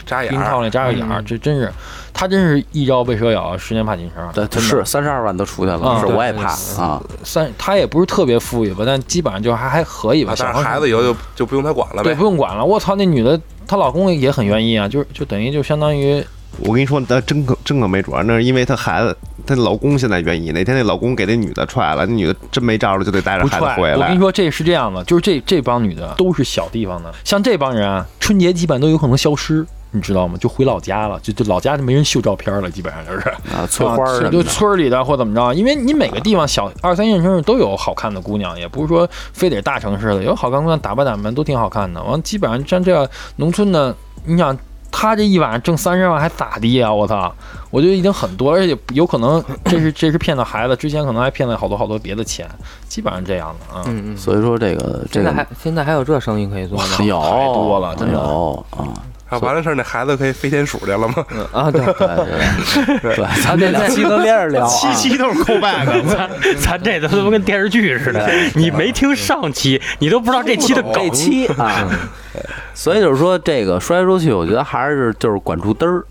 [0.07, 1.73] 扎眼套那扎个眼儿，这真是
[2.13, 4.47] 他真是一朝被蛇咬，十年怕井绳。
[4.47, 7.03] 对，是三十二万都出去了，是我也怕啊。
[7.25, 10.33] 三，他也不是特别富裕吧，但基本上就还还可以吧。
[10.33, 12.27] 啊但孩孩子以后就就不用他管了呗对，不。
[12.27, 12.65] 用管了。
[12.65, 16.25] 我操，那女的她老公也很愿意啊，就是就等于就相当于
[16.59, 19.17] 我跟你说，那真可真可没准儿，那是因为她孩子，
[19.47, 20.51] 她老公现在愿意。
[20.51, 23.47] 哪天那老公给那女的踹了，那女的真没招了，就得带着。
[23.47, 24.19] 孩子回来我跟你。
[24.19, 29.65] 说，这是这样的，就是这这帮女的都是小地方的，像这帮人啊，春节基本都有可能消失。
[29.93, 30.37] 你知道吗？
[30.39, 42.03] 就回老家了，就就老家就没人秀照片了，基本上就是啊， 村花儿什就么的，村里的或怎么着，因为你每个地方小二三线城市都有好看的姑娘，也不是说非得大城市的，有好看姑娘打扮打扮都挺好看的。
[42.03, 43.95] 完，基本上像这样农村的，
[44.25, 44.57] 你想
[44.91, 46.93] 他这一晚上挣三十万还咋地啊？
[46.93, 47.33] 我操，
[47.71, 52.49] 我觉得已经很多，而且有可能 这是这是骗到孩子，之前可能还骗了好多好多别的钱，
[52.89, 53.83] 基本上这样的啊。
[53.87, 56.85] 嗯嗯，所以说这个这个现在还现在还有这生意可以做吗？
[57.05, 58.89] 有太多了真的有啊，
[59.29, 61.15] 啊，完了事儿，那孩子可以飞天鼠去了吗？
[61.53, 71.11] 啊，对，对对对，咱这两期都 连着聊啊，七期都是扣 back， 咱咱这都他妈跟电视剧似的，你没听上期，你都不知道这期的梗这。
[71.11, 71.89] 期啊，
[72.75, 76.05] 所以就是说这个说来说去，我觉得还是就是管住嘚儿，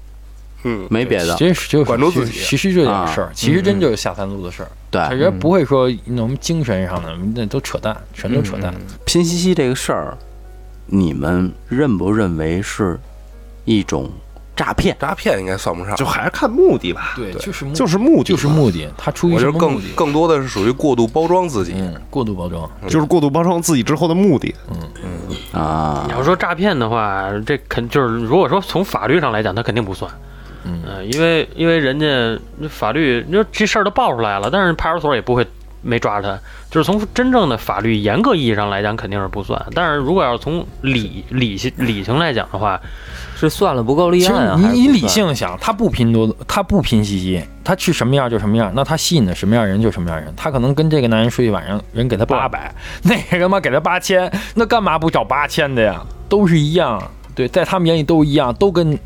[0.64, 1.36] 嗯，没别的。
[1.36, 4.68] 其实就是管住自己其实就这点事儿，其实真就是下三路的事儿。
[4.92, 8.74] 对，他人不会说那么精神上的，那都扯淡，全都扯淡。
[9.06, 10.18] 拼夕夕这个事儿，
[10.86, 13.00] 你们认不认为是
[13.66, 14.10] 一种
[14.56, 14.96] 诈骗？
[15.00, 17.14] 诈骗应该算不上，就还是看目的吧。
[17.16, 19.94] 对，就是目就是目的，就是目的，他出于我觉得更什么目的？
[19.96, 21.74] 更多的是属于过度包装自己。
[21.76, 22.70] 嗯，过度包装。
[22.88, 24.54] 就是过度包装自己之后的目的。
[24.70, 30.10] 嗯嗯啊你，要说诈骗的话，这肯就是如果说从法律上来讲，他肯定不算。
[30.68, 32.08] 嗯呃因为因为人家
[32.70, 35.46] 法律，你说这事儿都爆出来了，但是派出所也不会
[35.86, 36.38] 没抓他。
[36.70, 39.64] 就是从真正的法律严格意义上来讲，肯定是不算。
[39.74, 42.80] 但是如果要是从理理性理性来讲的话，
[43.38, 44.60] 是算了不够立案啊。
[44.60, 50.34] 你你理性想，他不拼多，他不拼夕夕，他去什么样就什么样，那他吸引的什么样人就什么样人。
[50.36, 56.02] 他可能跟这个男人睡一晚上，人给他八百， 那个他妈给他八千，那干嘛不找八千的呀？
[56.28, 57.02] 都是一样，
[57.36, 58.98] 对，在他们眼里都一样，都跟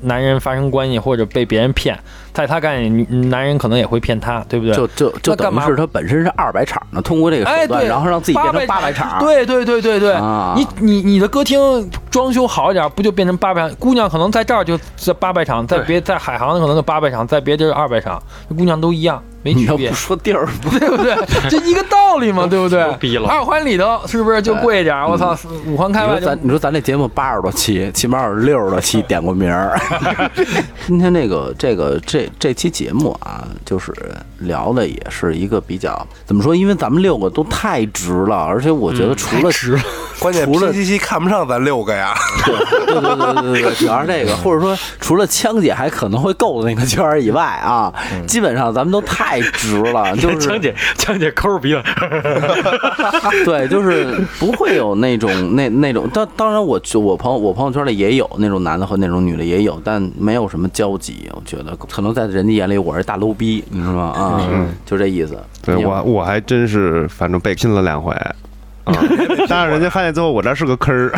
[0.00, 1.96] 男人发生关系或者被别人骗，
[2.32, 4.74] 在他概念，女男人可能也会骗他，对不对？
[4.74, 9.10] 就就就干嘛等于是他本身是二百场的，通过这个哎，手段，对，然后让自己变成八百场。
[9.10, 9.18] 场。
[9.20, 13.76] 对对对对对，啊你你你的歌厅装修好一点，不就变成八百场？
[13.76, 19.94] 姑娘可能在这儿就在八百场，在别在海航可能就八百场，在别地儿二百场，姑娘都一样，没区别你要不。
[19.94, 21.14] 说地儿，不 对不对？
[21.50, 23.18] 这一个道理嘛， 对不对逼？
[23.18, 24.96] 了二环里头是不是就贵一点？
[25.04, 29.78] 我操，五环开外就你说咱你说咱这节目八十多期，起码有六十多期点过名儿。
[30.86, 33.92] 今天这个这个这这期节目啊，就是
[34.40, 36.54] 聊的也是一个比较怎么说？
[36.54, 39.78] 因为咱们六个都太直了，而且我觉得除了直，
[40.20, 47.92] 关键除了 P 七七看不上咱六个呀，对对对对对对，主要是这个，或者说除了枪姐还可能会够的那个圈儿以外啊，
[48.26, 51.82] 基本上咱们都太直了，就是 枪姐，枪姐抠着鼻子，
[53.44, 61.28] 对，就是不会有那种那那种，当当然我就我朋友我朋友圈里也有那种男的和那种女的也有，但没有什么交集。
[61.32, 64.02] 我觉得可能在人家眼里我是大 low 逼，你知道吗？
[64.14, 65.38] 啊，就这意思。
[65.64, 68.12] 对我我还真是，反正被拼了两回。
[68.84, 68.92] 啊！
[69.48, 71.12] 但是人家发现最后我这是个坑儿，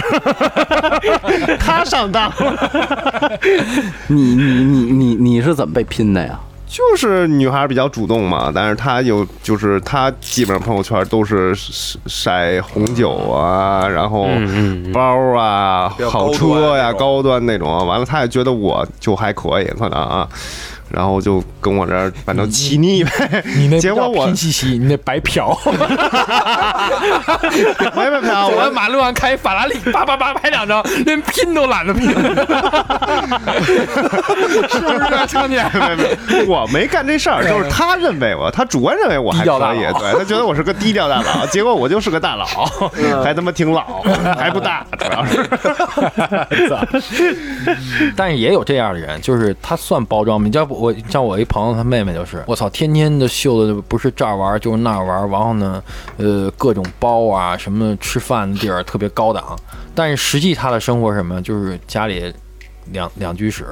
[1.58, 3.38] 他上当了。
[4.08, 6.38] 你你你你你是怎么被拼的呀？
[6.66, 11.54] 就是女孩比较主动嘛，但是她有就是她基本上朋友圈都是
[12.06, 14.28] 晒红酒啊，然后
[14.92, 17.86] 包啊、好车呀、高端那种高端那种。
[17.86, 20.28] 完了，她也觉得我就还可以，可能啊，
[20.94, 23.42] 然后就跟我这儿反正起腻呗。
[23.56, 25.58] 你那结果我拼夕夕，你那白嫖。
[27.96, 32.08] 没没没，走我在马路上开法拉利，叭叭叭拍两张，连拼都懒得拼，
[34.68, 35.64] 是不是，强姐？
[35.74, 42.46] 没没，我没干这事儿，就是他认为我，他主观认为我还可以，佬对他觉得我是个低调大佬， 结果我就是个大佬，
[43.22, 44.00] 还他妈挺老，
[44.38, 45.24] 还不大，主要
[47.00, 47.36] 是。
[48.16, 50.44] 但是也有这样的人，就是他算包装。
[50.44, 50.83] 你知道不？
[50.84, 55.82] 我像我一朋友，他妹妹就是，我操，天天的秀的不是这儿玩就是那儿玩，然后呢，
[56.18, 59.56] 呃，各种包啊，什么吃饭的地儿特别高档，
[59.94, 61.40] 但是实际他的生活什么？
[61.40, 62.32] 就是家里
[62.92, 63.64] 两两居室。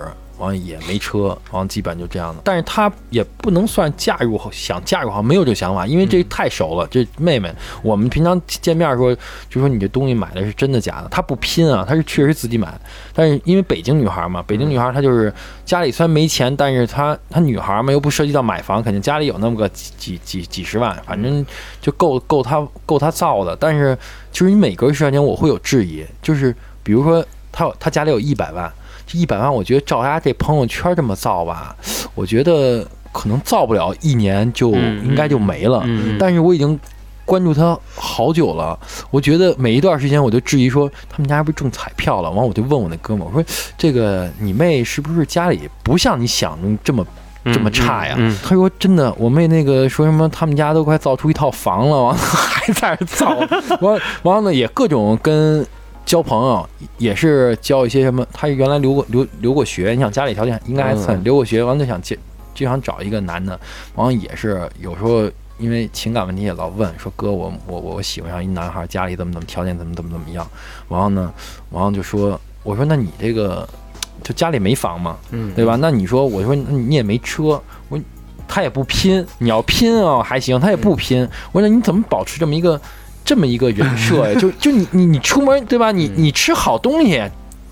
[0.42, 2.42] 完了也没车，完了基本就这样的。
[2.42, 6.84] 但是他也不能算嫁入，想嫁入好像，没有这个想法，因为这太熟了。
[6.90, 9.14] 这妹妹，我们平常见面说，
[9.48, 12.76] 就说你这东西买的是真的假的，她不拼啊，她是确实自己买。
[13.14, 15.32] 但是因为北京女孩嘛，北京女孩她就是
[15.64, 21.46] 家里虽然没钱，但是她她女孩嘛又不涉及到买房，肯定家里有那么个几几几几十万，反正
[21.80, 23.54] 就够够她够她造的。
[23.54, 23.96] 但是
[24.32, 26.52] 就是你每隔一段时间我会有质疑，就是
[26.82, 28.72] 比如说她她家里有一百万。
[29.06, 31.74] 这一百万，我觉得照他这朋友圈这么造吧，
[32.14, 35.82] 我觉得可能造不了一年就嗯应该就没了。
[35.84, 36.78] 嗯但是我已经
[37.24, 38.78] 关注他好久了，
[39.10, 42.30] 我觉得每一段时间我就质疑说，他们家是不是中彩票了？
[42.30, 43.44] 完，我就问我那哥们儿，我说
[43.78, 47.06] 这个你妹是不是家里不像你想的这么？
[47.52, 48.14] 这么差呀？
[48.18, 53.36] 嗯嗯他说真的，我妹那个说什么，他们家都快造出一套房了，完了还在这造，
[53.82, 55.66] 完完了也各种跟
[56.12, 61.24] 交朋友，也是交一些什么，他原来留过留留过学，你想家里条件应该还算、嗯。
[61.24, 62.18] 留过学，完了就想接
[62.52, 63.58] 就想找一个男的，
[63.94, 65.22] 完了也是有时候
[65.58, 70.46] 因为情感问题也老问说哥我我我喜欢上一男孩，家里怎么怎么条件怎么怎么怎么样，
[70.88, 71.32] 完了呢，
[71.70, 73.66] 完了就说我说那你这个
[74.22, 75.54] 就家里没房嘛，嗯。
[75.54, 75.78] 对吧？
[75.80, 78.04] 那你说我说你也没车，我说
[78.46, 82.78] 他也不拼，你要拼啊还行，他也不拼，我说你怎么保持这么一个
[83.24, 84.38] 这么一个人设 呀？
[84.38, 85.90] 就就你你你出门对吧？
[85.92, 87.22] 你你吃好东西。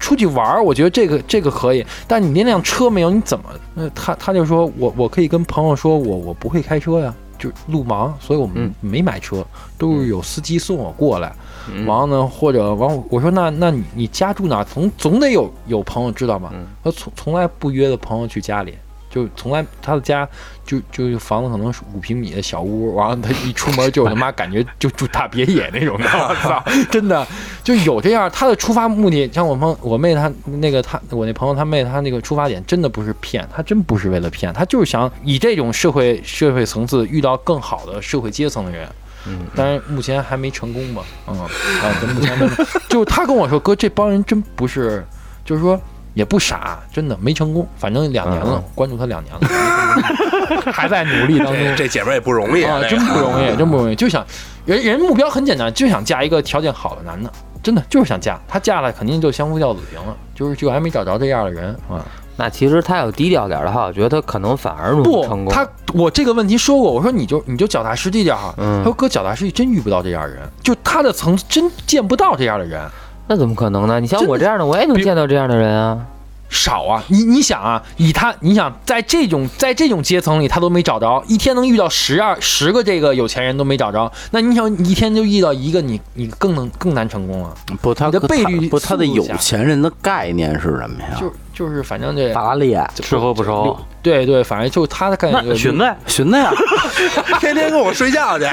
[0.03, 3.45] 出去玩儿，我觉得这个这个可以，但你那辆车没有，你怎么？
[3.75, 9.45] 呃，他他就说我我可以跟朋友说我我不会开车呀，就路盲，所以我们嗯没买车，
[9.77, 11.31] 都是有司机送我过来。
[11.71, 14.65] 嗯完了呢，或者完我我说那那你你家住哪儿？
[14.65, 16.51] 总总得有有朋友知道吧？
[16.55, 18.75] 嗯他从从来不约的朋友去家里，
[19.11, 20.27] 就从来他的家
[20.65, 27.27] 就就房子可能是五平米的小屋，完了他一出门就他妈感觉就住大别野那种的， 我操，真的
[27.65, 28.31] 就有这样。
[28.33, 38.89] 他的出发目的，像我朋我妹她那个她我那朋友她妹她那个出发点真的不是骗，她真不是为了骗，她就是想以这种社会社会层次遇到更好的社会阶层的人。
[39.27, 41.03] 嗯，但是目前还没成功吧？
[41.27, 41.51] 嗯，啊，
[42.01, 42.49] 咱目前没，
[42.89, 45.05] 就是他跟我说，哥，这帮人真不是，
[45.45, 45.79] 就是说
[46.15, 49.41] 也不傻，真的没成功，反正两年了，嗯关注他两年了，
[50.73, 51.57] 还在努力当中。
[51.57, 54.25] 这这姐们儿也不容易啊，真不容易，真不容易，就想
[54.65, 57.31] 人人目标很简单，就想嫁一个条件好的男的，
[57.63, 62.05] 真的就是想嫁，他嫁了肯定就相夫教子型了，就是就还没找着这样的人啊。
[62.37, 65.53] 那其实他要低调点儿的话，我觉得他可能反而不成，功。
[65.53, 68.55] 他我这个问题说过，我说你就你就脚踏实地点儿哈。
[68.57, 72.81] 嗯他说哥脚踏实地真遇不到这样的人，就他的层次真见不到这样的人。
[73.31, 74.01] 那怎么可能呢？
[74.01, 76.05] 你像我这样的，我也能见到这样的人啊。
[76.49, 77.01] 少啊！
[77.07, 87.55] 你你想啊，以他，你想在这种在这种阶层里，他都没找着，一天能遇到十二十个这个有钱人都没找着，那你想一天就遇到一个，你你更能更难成功了。
[87.81, 91.17] 不，他的倍率不，他的有钱人的概念是什么呀？
[91.21, 96.51] 就就是反正这法拉利、吃喝不愁，对对，反正就他的概念就是寻子寻子呀，
[97.41, 98.45] 天天跟我睡觉去，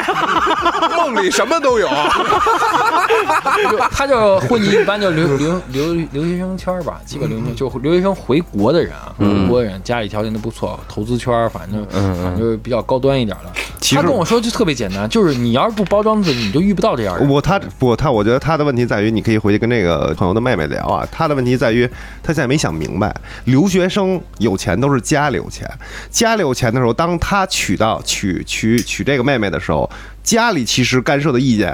[0.97, 1.87] 梦里什么都有。
[3.71, 13.51] 就他就混迹一般就留留留留学生圈吧，基本留学生就留学生回国的人啊，回国的人家里条件都不错，投资圈反正反正就是比较高端一点的。
[13.87, 17.29] 其实他跟我说就特别简单，就是你要是不包装自己，你就遇不到这样的人。
[17.29, 21.07] 我他不他，我觉得他的问题在于，你可以回去跟这个朋友的妹妹聊啊。
[21.09, 21.89] 他的问题在于，
[22.21, 23.15] 他现在没想明白，
[23.45, 25.65] 留学生有钱都是家里有钱，
[26.11, 29.89] 家里有钱的时候，当他娶到娶娶娶这个妹妹的时候，
[30.21, 31.71] 家里其实干涉的意见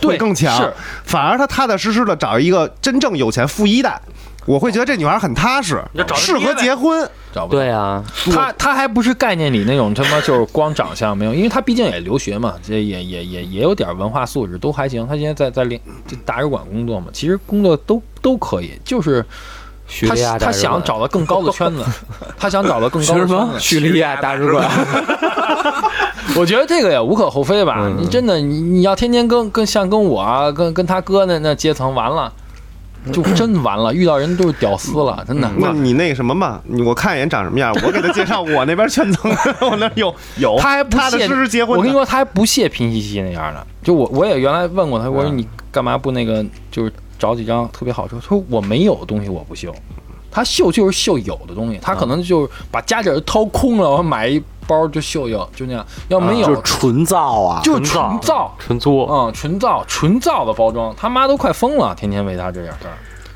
[0.00, 0.72] 会对更强，
[1.02, 4.00] 反而他踏踏实实的找一个真正有钱富一代。
[4.44, 5.82] 我会觉得这女孩很踏实
[6.14, 7.08] 适合结婚。
[7.32, 15.06] 找不对啊，她她还不是概念里那种他妈就是光长相没有，因为她毕竟也留学嘛，这也也也也有点文化素质，都还行。
[15.08, 19.28] 她现在在在练这大使馆工作嘛，其实工作都都可以，就是他
[19.88, 21.82] 叙利亚大他想找到更高的圈子，
[22.38, 23.58] 他想找到更高的圈子。
[23.58, 24.68] 叙利亚大使馆，
[26.36, 27.76] 我觉得这个也无可厚非吧。
[27.80, 32.30] 嗯你真的你你要天天跟跟像跟我啊，跟跟他哥那那阶层完了。
[33.10, 35.50] 就真完了，遇到人都是屌丝了，真的。
[35.58, 39.30] 那你那个什么嘛，我看一眼长什么样，我给他介绍 我那边圈层，
[39.62, 41.76] 我那有 有，他还不屑实实结婚。
[41.76, 43.66] 我跟你说，他还不屑拼夕夕那样的。
[43.82, 48.16] 就我我也原来问过他，我说你干嘛不那个，就是找几张特别好车？
[48.20, 49.74] 他说我没有东西我不秀，
[50.32, 55.86] 他秀就是秀有的东西，他可能就是把家底儿掏空了，我买一包就秀秀，就那样。
[56.08, 62.94] 要没有，就是纯造啊，就是纯造，纯作，嗯，纯造纯造的包装，他妈都快疯了，天天为他这点事儿。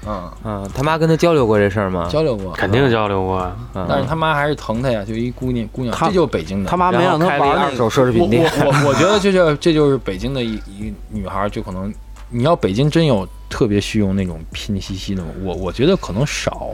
[0.09, 2.07] 嗯，嗯，他妈跟他交流过这事儿吗？
[2.09, 3.41] 交流过，肯定交流过。
[3.75, 6.71] 嗯但是他妈还是疼他呀，就一姑娘姑娘，他这就是北京的。
[6.71, 7.63] 他妈没让他玩那。
[7.65, 11.93] 二手奢侈品店，我我 我觉得这就这就是北京的一一女孩儿，就可能
[12.31, 16.71] 你要北京真有特别需用那种拼夕夕的吗，我我觉得可能少。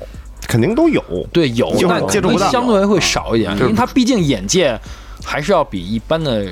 [0.49, 1.03] 肯定都有。
[1.33, 4.79] 对，有，但接触不到相对会少一点，因为他毕竟眼界
[5.25, 6.45] 还是要比一般的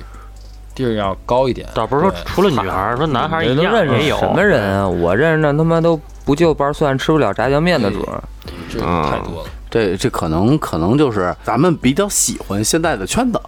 [0.75, 1.69] 地儿要高一点。
[1.75, 4.17] 倒不是说除了女孩儿，说男孩儿人一样都认识也有。
[4.19, 4.89] 什么人啊？
[4.89, 8.23] 我认识的他妈都不就瓣蒜吃不了炸酱面的主儿。
[8.71, 9.51] 这嗯太多了。
[9.69, 13.41] 这这可能可能就是咱们比较喜欢现在的圈子，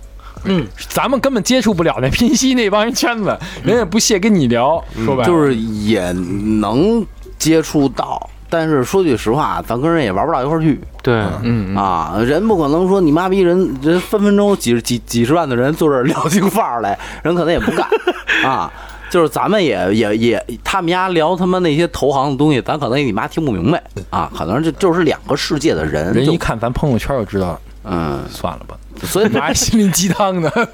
[0.45, 4.83] 嗯，咱们根本接触不了那拼夕那帮人圈子，人也不屑跟你聊。
[5.05, 7.05] 说白了就是也能
[7.39, 12.17] 接触到，但是说句实话，咱跟人也玩不到一块儿去对，嗯，啊。
[12.25, 17.87] 人不可能说你妈逼人，人分分钟几十几几十万的人坐这儿聊起范儿来，人可能也不干
[18.45, 18.73] 啊。
[19.11, 24.33] 就是咱们也也也，他们家聊他妈那些投行的东西，咱可能也你妈听不明白啊。
[24.35, 30.49] 可能这就是两个世界的人，人一看咱朋友圈就知道，嗯，算了吧，所以拿心灵鸡汤呢。
[30.51, 30.65] 还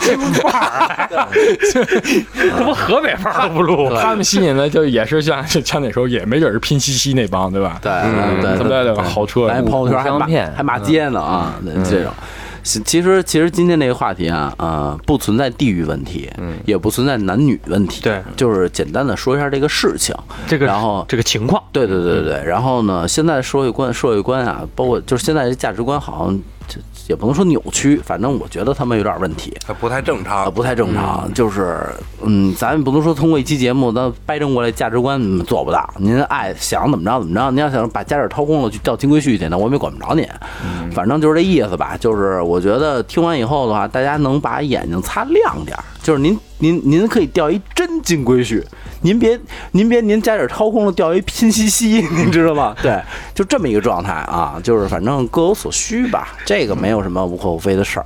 [0.00, 1.28] 京范儿，
[2.58, 3.94] 他妈河北范儿都不录。
[3.94, 7.78] 他们吸引的就也是像像那时候也没准是拼夕夕那帮，对吧？
[7.80, 11.54] 对嗯对，他们那个豪车，来朋友圈还骂互相骗还骂街呢啊，
[11.88, 12.12] 这种。
[12.64, 16.28] 其其实其实今天这个话题啊，呃，不存在地域问题，
[16.64, 18.20] 也不存在男女问题，对。
[18.36, 20.16] 就是简单的说一下这个事情，
[20.48, 29.54] 这个然后这个情况，对对对对对，然后呢，现在社会观社会观啊，包括就是现在这价值观好像这也不能说扭曲，反正我觉得他们有点问题。
[29.66, 30.54] 还不太正啊，常。
[30.54, 31.86] 不太正常，就是，
[32.22, 35.88] 嗯，咱也不能说通过一期节目，咱掰正过来价值观嗯做不到。
[35.98, 40.26] 您爱想怎么着怎么着，您要想把家底掏空了去钓金龟婿去，那我们也管不着您。
[40.92, 41.96] 反正就是这意思吧。
[42.00, 45.84] 就是我觉得听完以后的话，大家能把眼睛擦亮点儿。
[46.04, 48.62] 就是您您您可以钓一真金龟婿，
[49.00, 49.40] 您别
[49.72, 52.76] 您别您家底儿掏空了钓一拼夕夕， 您知道吗？
[52.82, 53.00] 对，
[53.34, 54.60] 就这么一个状态啊。
[54.62, 58.04] 就是反正各有所需吧，这个没有什么无可厚非的事儿。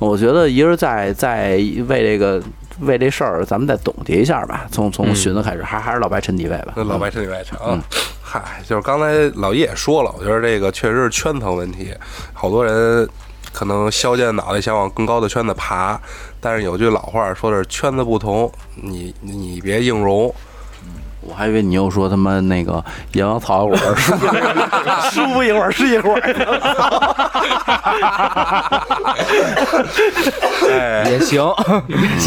[0.00, 1.50] 我觉得一人在在
[1.86, 2.42] 为这个
[2.80, 4.66] 为这事儿，咱们再总结一下吧。
[4.72, 6.72] 从从寻子开始，还还是老白陈底位吧。
[6.74, 7.80] 那老白身体外长，
[8.20, 11.94] 嗨，就是刚才老叶也说了，我觉得这个确实是圈层问题，
[12.32, 13.08] 好多人
[13.56, 15.98] 可能削尖脑袋想往更高的圈子爬，
[16.42, 20.30] 但是有句老话说的是圈子不同，你你别硬融。
[21.22, 22.84] 我还以为你又说他妈那个
[23.14, 24.26] 阎王草一会儿，舒服
[25.10, 26.20] 舒服一会儿是一会儿。
[30.70, 31.42] 哎，也行，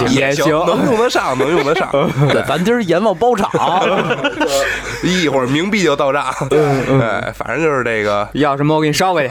[0.09, 0.49] 也行。
[0.65, 1.88] 能用得上，能用得上。
[2.30, 3.49] 对，咱今儿阎王包场。
[5.03, 6.25] 一会儿冥币就到账。
[6.99, 9.30] 哎，反正就是这个，要什么我给你捎过去。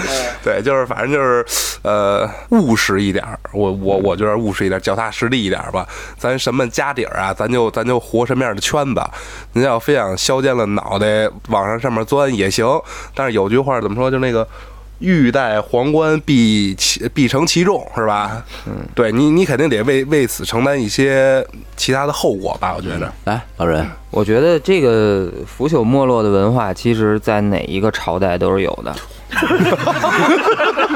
[0.42, 1.44] 对，就是反正就是
[1.82, 5.86] 呃务实一点儿，我我我觉得务实一点，脚踏实地一点吧。
[6.18, 9.02] 咱什么家底儿啊，咱就咱就活什么样的圈子。
[9.52, 12.66] 您要非想削尖了脑袋往上上面钻也行，
[13.14, 14.10] 但是有句话怎么说？
[14.10, 14.46] 就那个。
[15.02, 18.42] 欲戴皇冠，必其必承其重，是吧？
[18.66, 21.44] 嗯，对你，你肯定得为为此承担一些
[21.76, 22.72] 其他的后果吧？
[22.76, 23.12] 我觉得。
[23.24, 28.94] 来，老人，我觉得这个腐朽没落的文化，其实在哪一个朝代都是有的。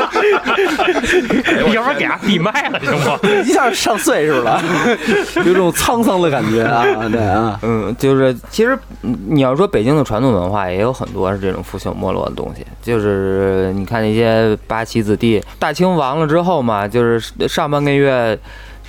[1.73, 3.27] 要不然给他闭麦了行不？
[3.45, 4.63] 一下上岁数了，
[5.45, 6.85] 有种沧桑的感觉啊！
[7.11, 12.65] 对啊，嗯，就是其实你要说北京的传统文化，也有很多是这种腐朽没落的东西。
[12.83, 18.39] 就是你看那些八旗子弟，大清亡了之后嘛，就是上半个月。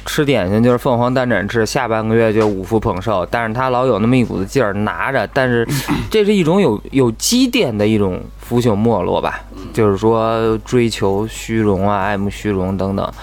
[0.08, 5.68] 吃点心就是凤凰单展翅，下半个月就五福捧寿，但是他老有那么一股子劲儿拿着，但是
[6.10, 9.42] 这是一种有有积淀的一种腐朽没落吧，
[9.74, 13.14] 就是说追求虚荣啊，爱慕虚荣等等，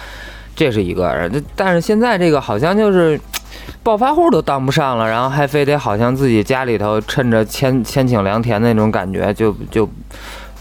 [0.54, 1.28] 这是一个。
[1.56, 3.18] 但是现在这个好像就是
[3.82, 9.88] 暴发户都当不上了，然后还非得好像自己家里头趁着千千顷良田那种感觉，就就。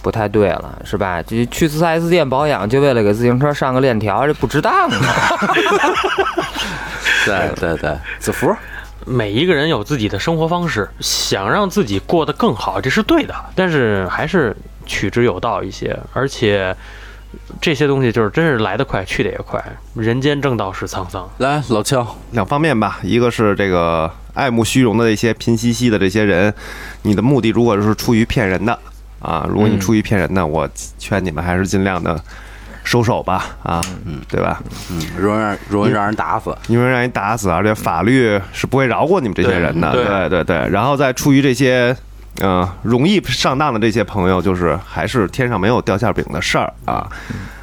[0.04, 1.24] 不太对了，是吧？
[1.24, 4.92] 就去四 S 店保养，就为了给自行车上个链条，这不值当啊！
[7.26, 8.54] 对对对，子福，
[9.06, 13.34] 每一个人有自己的生活方式，想让自己过得更好，这是对的。
[13.56, 14.54] 但是还是
[14.86, 16.76] 取之有道一些，而且
[17.62, 19.64] 这些东西就是真是来得快，去得也快。
[19.96, 21.30] 人间正道是沧桑。
[21.38, 26.54] 来，老邱，两方面吧，一个是这个爱慕虚荣的这些贫兮兮的这些人，
[27.04, 28.78] 你的目的如果是出于骗人的。
[29.24, 30.70] 啊，如果你出于骗人呢，我
[31.00, 32.22] 劝你们还是尽量的
[32.84, 34.62] 收手吧，啊，嗯，对吧？
[34.92, 40.70] 嗯，容易让容易让人打死，因为让人打死，而且法律是不会饶过你们这些人的，对对对。
[40.70, 41.96] 然后再出于这些，
[42.42, 47.08] 嗯，容易上当的这些朋友，就是还是天上没有掉馅饼的事儿啊，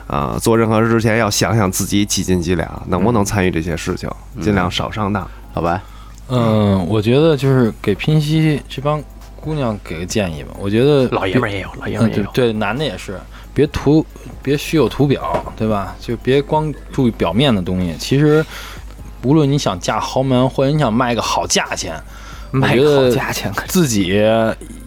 [0.06, 4.08] 啊，做任何事之前要想想自己几斤几两，能不能参与这些事情，
[4.40, 5.82] 尽量少上当，好吧？
[6.28, 8.98] 嗯，我觉得就是给拼夕这帮。
[9.40, 13.18] 姑娘给个建议吧，我觉得老爷们也有，老爷们也有，对，男的也是，
[13.54, 14.04] 别图，
[14.42, 15.96] 别虚有图表，对吧？
[16.00, 17.94] 就别光注意表面的东西。
[17.98, 18.44] 其实，
[19.22, 21.94] 无论你想嫁豪门，或者你想卖个好价钱，
[22.50, 24.08] 卖个好价钱，自己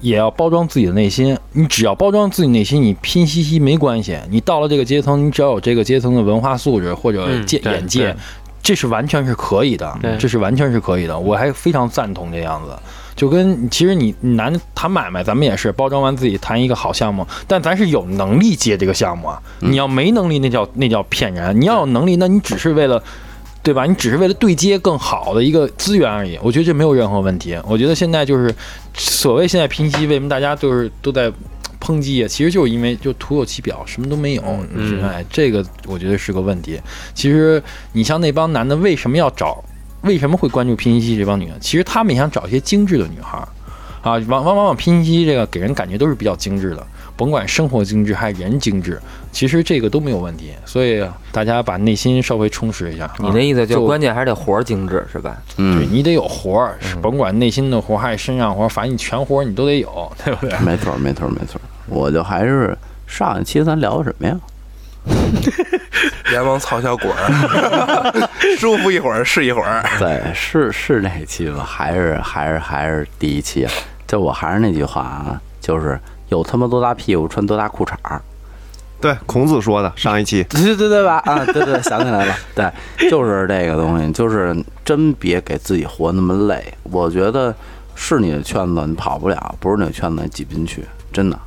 [0.01, 1.37] 也要包装自己的内心。
[1.53, 4.17] 你只要包装自己内心，你拼夕夕没关系。
[4.29, 8.15] 你到了这个阶层，你只要有这个阶层的文化素质或者见眼界，
[8.61, 11.17] 这是完全是可以的，这是完全是可以的。
[11.17, 12.71] 我还非常赞同这样子。
[13.15, 19.41] 就跟其实你男谈买卖，咱们也是包装完自己谈一个好项目，但咱是有能力接这个项目啊。
[19.59, 21.59] 你要没能力，那叫那叫骗人。
[21.59, 23.01] 你要有能力，那你只是为了，
[23.61, 23.85] 对吧？
[23.85, 26.37] 你只是为了对接更好的一个资源而已。
[26.41, 27.57] 我觉得这没有任何问题。
[27.67, 28.53] 我觉得现在就是
[28.95, 31.31] 所谓现在拼夕，为什么大家就是都在
[31.79, 32.27] 抨击啊？
[32.27, 34.41] 其实就是因为就徒有其表，什么都没有。
[35.03, 36.79] 哎，这个我觉得是个问题。
[37.13, 37.61] 其实
[37.91, 39.63] 你像那帮男的，为什么要找？
[40.03, 41.57] 为什么会关注拼夕夕这帮女的？
[41.59, 43.47] 其实他们也想找一些精致的女孩儿，
[44.01, 46.85] 啊，往往往往拼夕夕这个给人感觉都是比较精致的，
[47.15, 49.01] 甭管生活精致还是人精致，
[49.31, 50.51] 其实这个都没有问题。
[50.65, 53.09] 所以大家把内心稍微充实一下。
[53.19, 55.41] 你的意思就关键还是得活儿精致是吧？
[55.57, 60.59] 嗯，对你得有活儿，甭管内心的活儿还是身上活儿，反正你全活儿你都得有，对不对？
[60.59, 61.61] 没错，没错，没错。
[61.87, 62.77] 我就还是
[63.07, 64.37] 上一期咱聊的什么呀？
[66.31, 69.83] 阎王操小鬼儿， 舒服一会儿是一会儿。
[69.99, 71.63] 对，是是那期吧？
[71.63, 73.67] 还是还是还是第一期？
[74.07, 75.99] 就我还是那句话啊，就是
[76.29, 78.21] 有他妈多大屁股穿多大裤衩儿。
[79.01, 80.43] 对，孔子说的上一期。
[80.45, 81.17] 对对对吧？
[81.25, 82.35] 啊，对对，想起来了。
[82.55, 82.71] 对，
[83.09, 86.63] 就是这个东西，就是真别给自己活那么累。
[86.83, 87.53] 我觉得
[87.95, 90.85] 是你的圈子，你跑不了；不是你的圈子，你挤不进去。
[91.11, 91.37] 真的。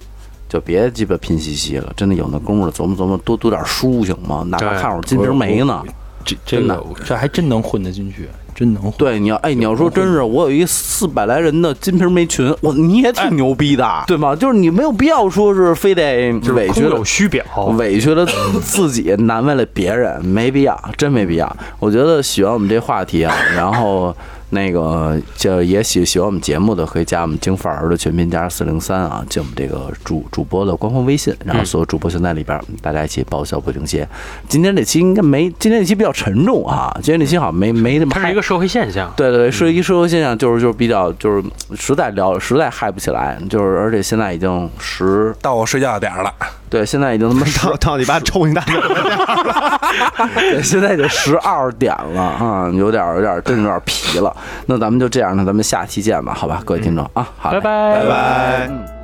[0.56, 4.42] 就别鸡巴拼夕夕了，真的有那功夫琢磨琢磨，多读点书行吗？
[4.48, 5.82] 哪怕看会儿《金瓶梅》呢，
[6.24, 8.90] 这真的这还真能混得进去，真能混。
[8.96, 14.34] 对，你要哎，你要说真是，我有一四百来人的《金瓶梅》群，我你也挺牛逼的，对吗？
[14.34, 17.44] 就是你没有必要说是非得委屈有虚表，
[17.76, 18.24] 委屈了
[18.62, 21.56] 自己，难为了别人，没必要，真没必要。
[21.78, 24.16] 我觉得喜欢我们这话题啊，然后。
[24.50, 34.08] 那个就也喜喜欢我们节目的，可以加我们京范儿的全拼加上四零三啊，进我们这个主主播的官方微信，然后所有主播全在里边，大家一起报销不停歇。
[34.48, 38.12] 今天这期应该没，今天这期比较沉重啊，今天这期好像没没那么。
[38.14, 39.12] 它是一个社会现象。
[39.16, 41.42] 对对对，是一个社会现象，就是就是比较就是
[41.74, 46.32] 实在聊实在嗨不起来，就是而且现在已经十到我睡觉的点儿了。
[46.68, 49.80] 对，现在已经他妈 到到你爸抽你大嘴了。
[50.34, 54.34] 对，现在已经十二点了啊，有点有点真有点皮了。
[54.66, 58.95] 那咱们就这样，那咱们下期见吧，好吧，各位听众啊，好，拜拜拜拜。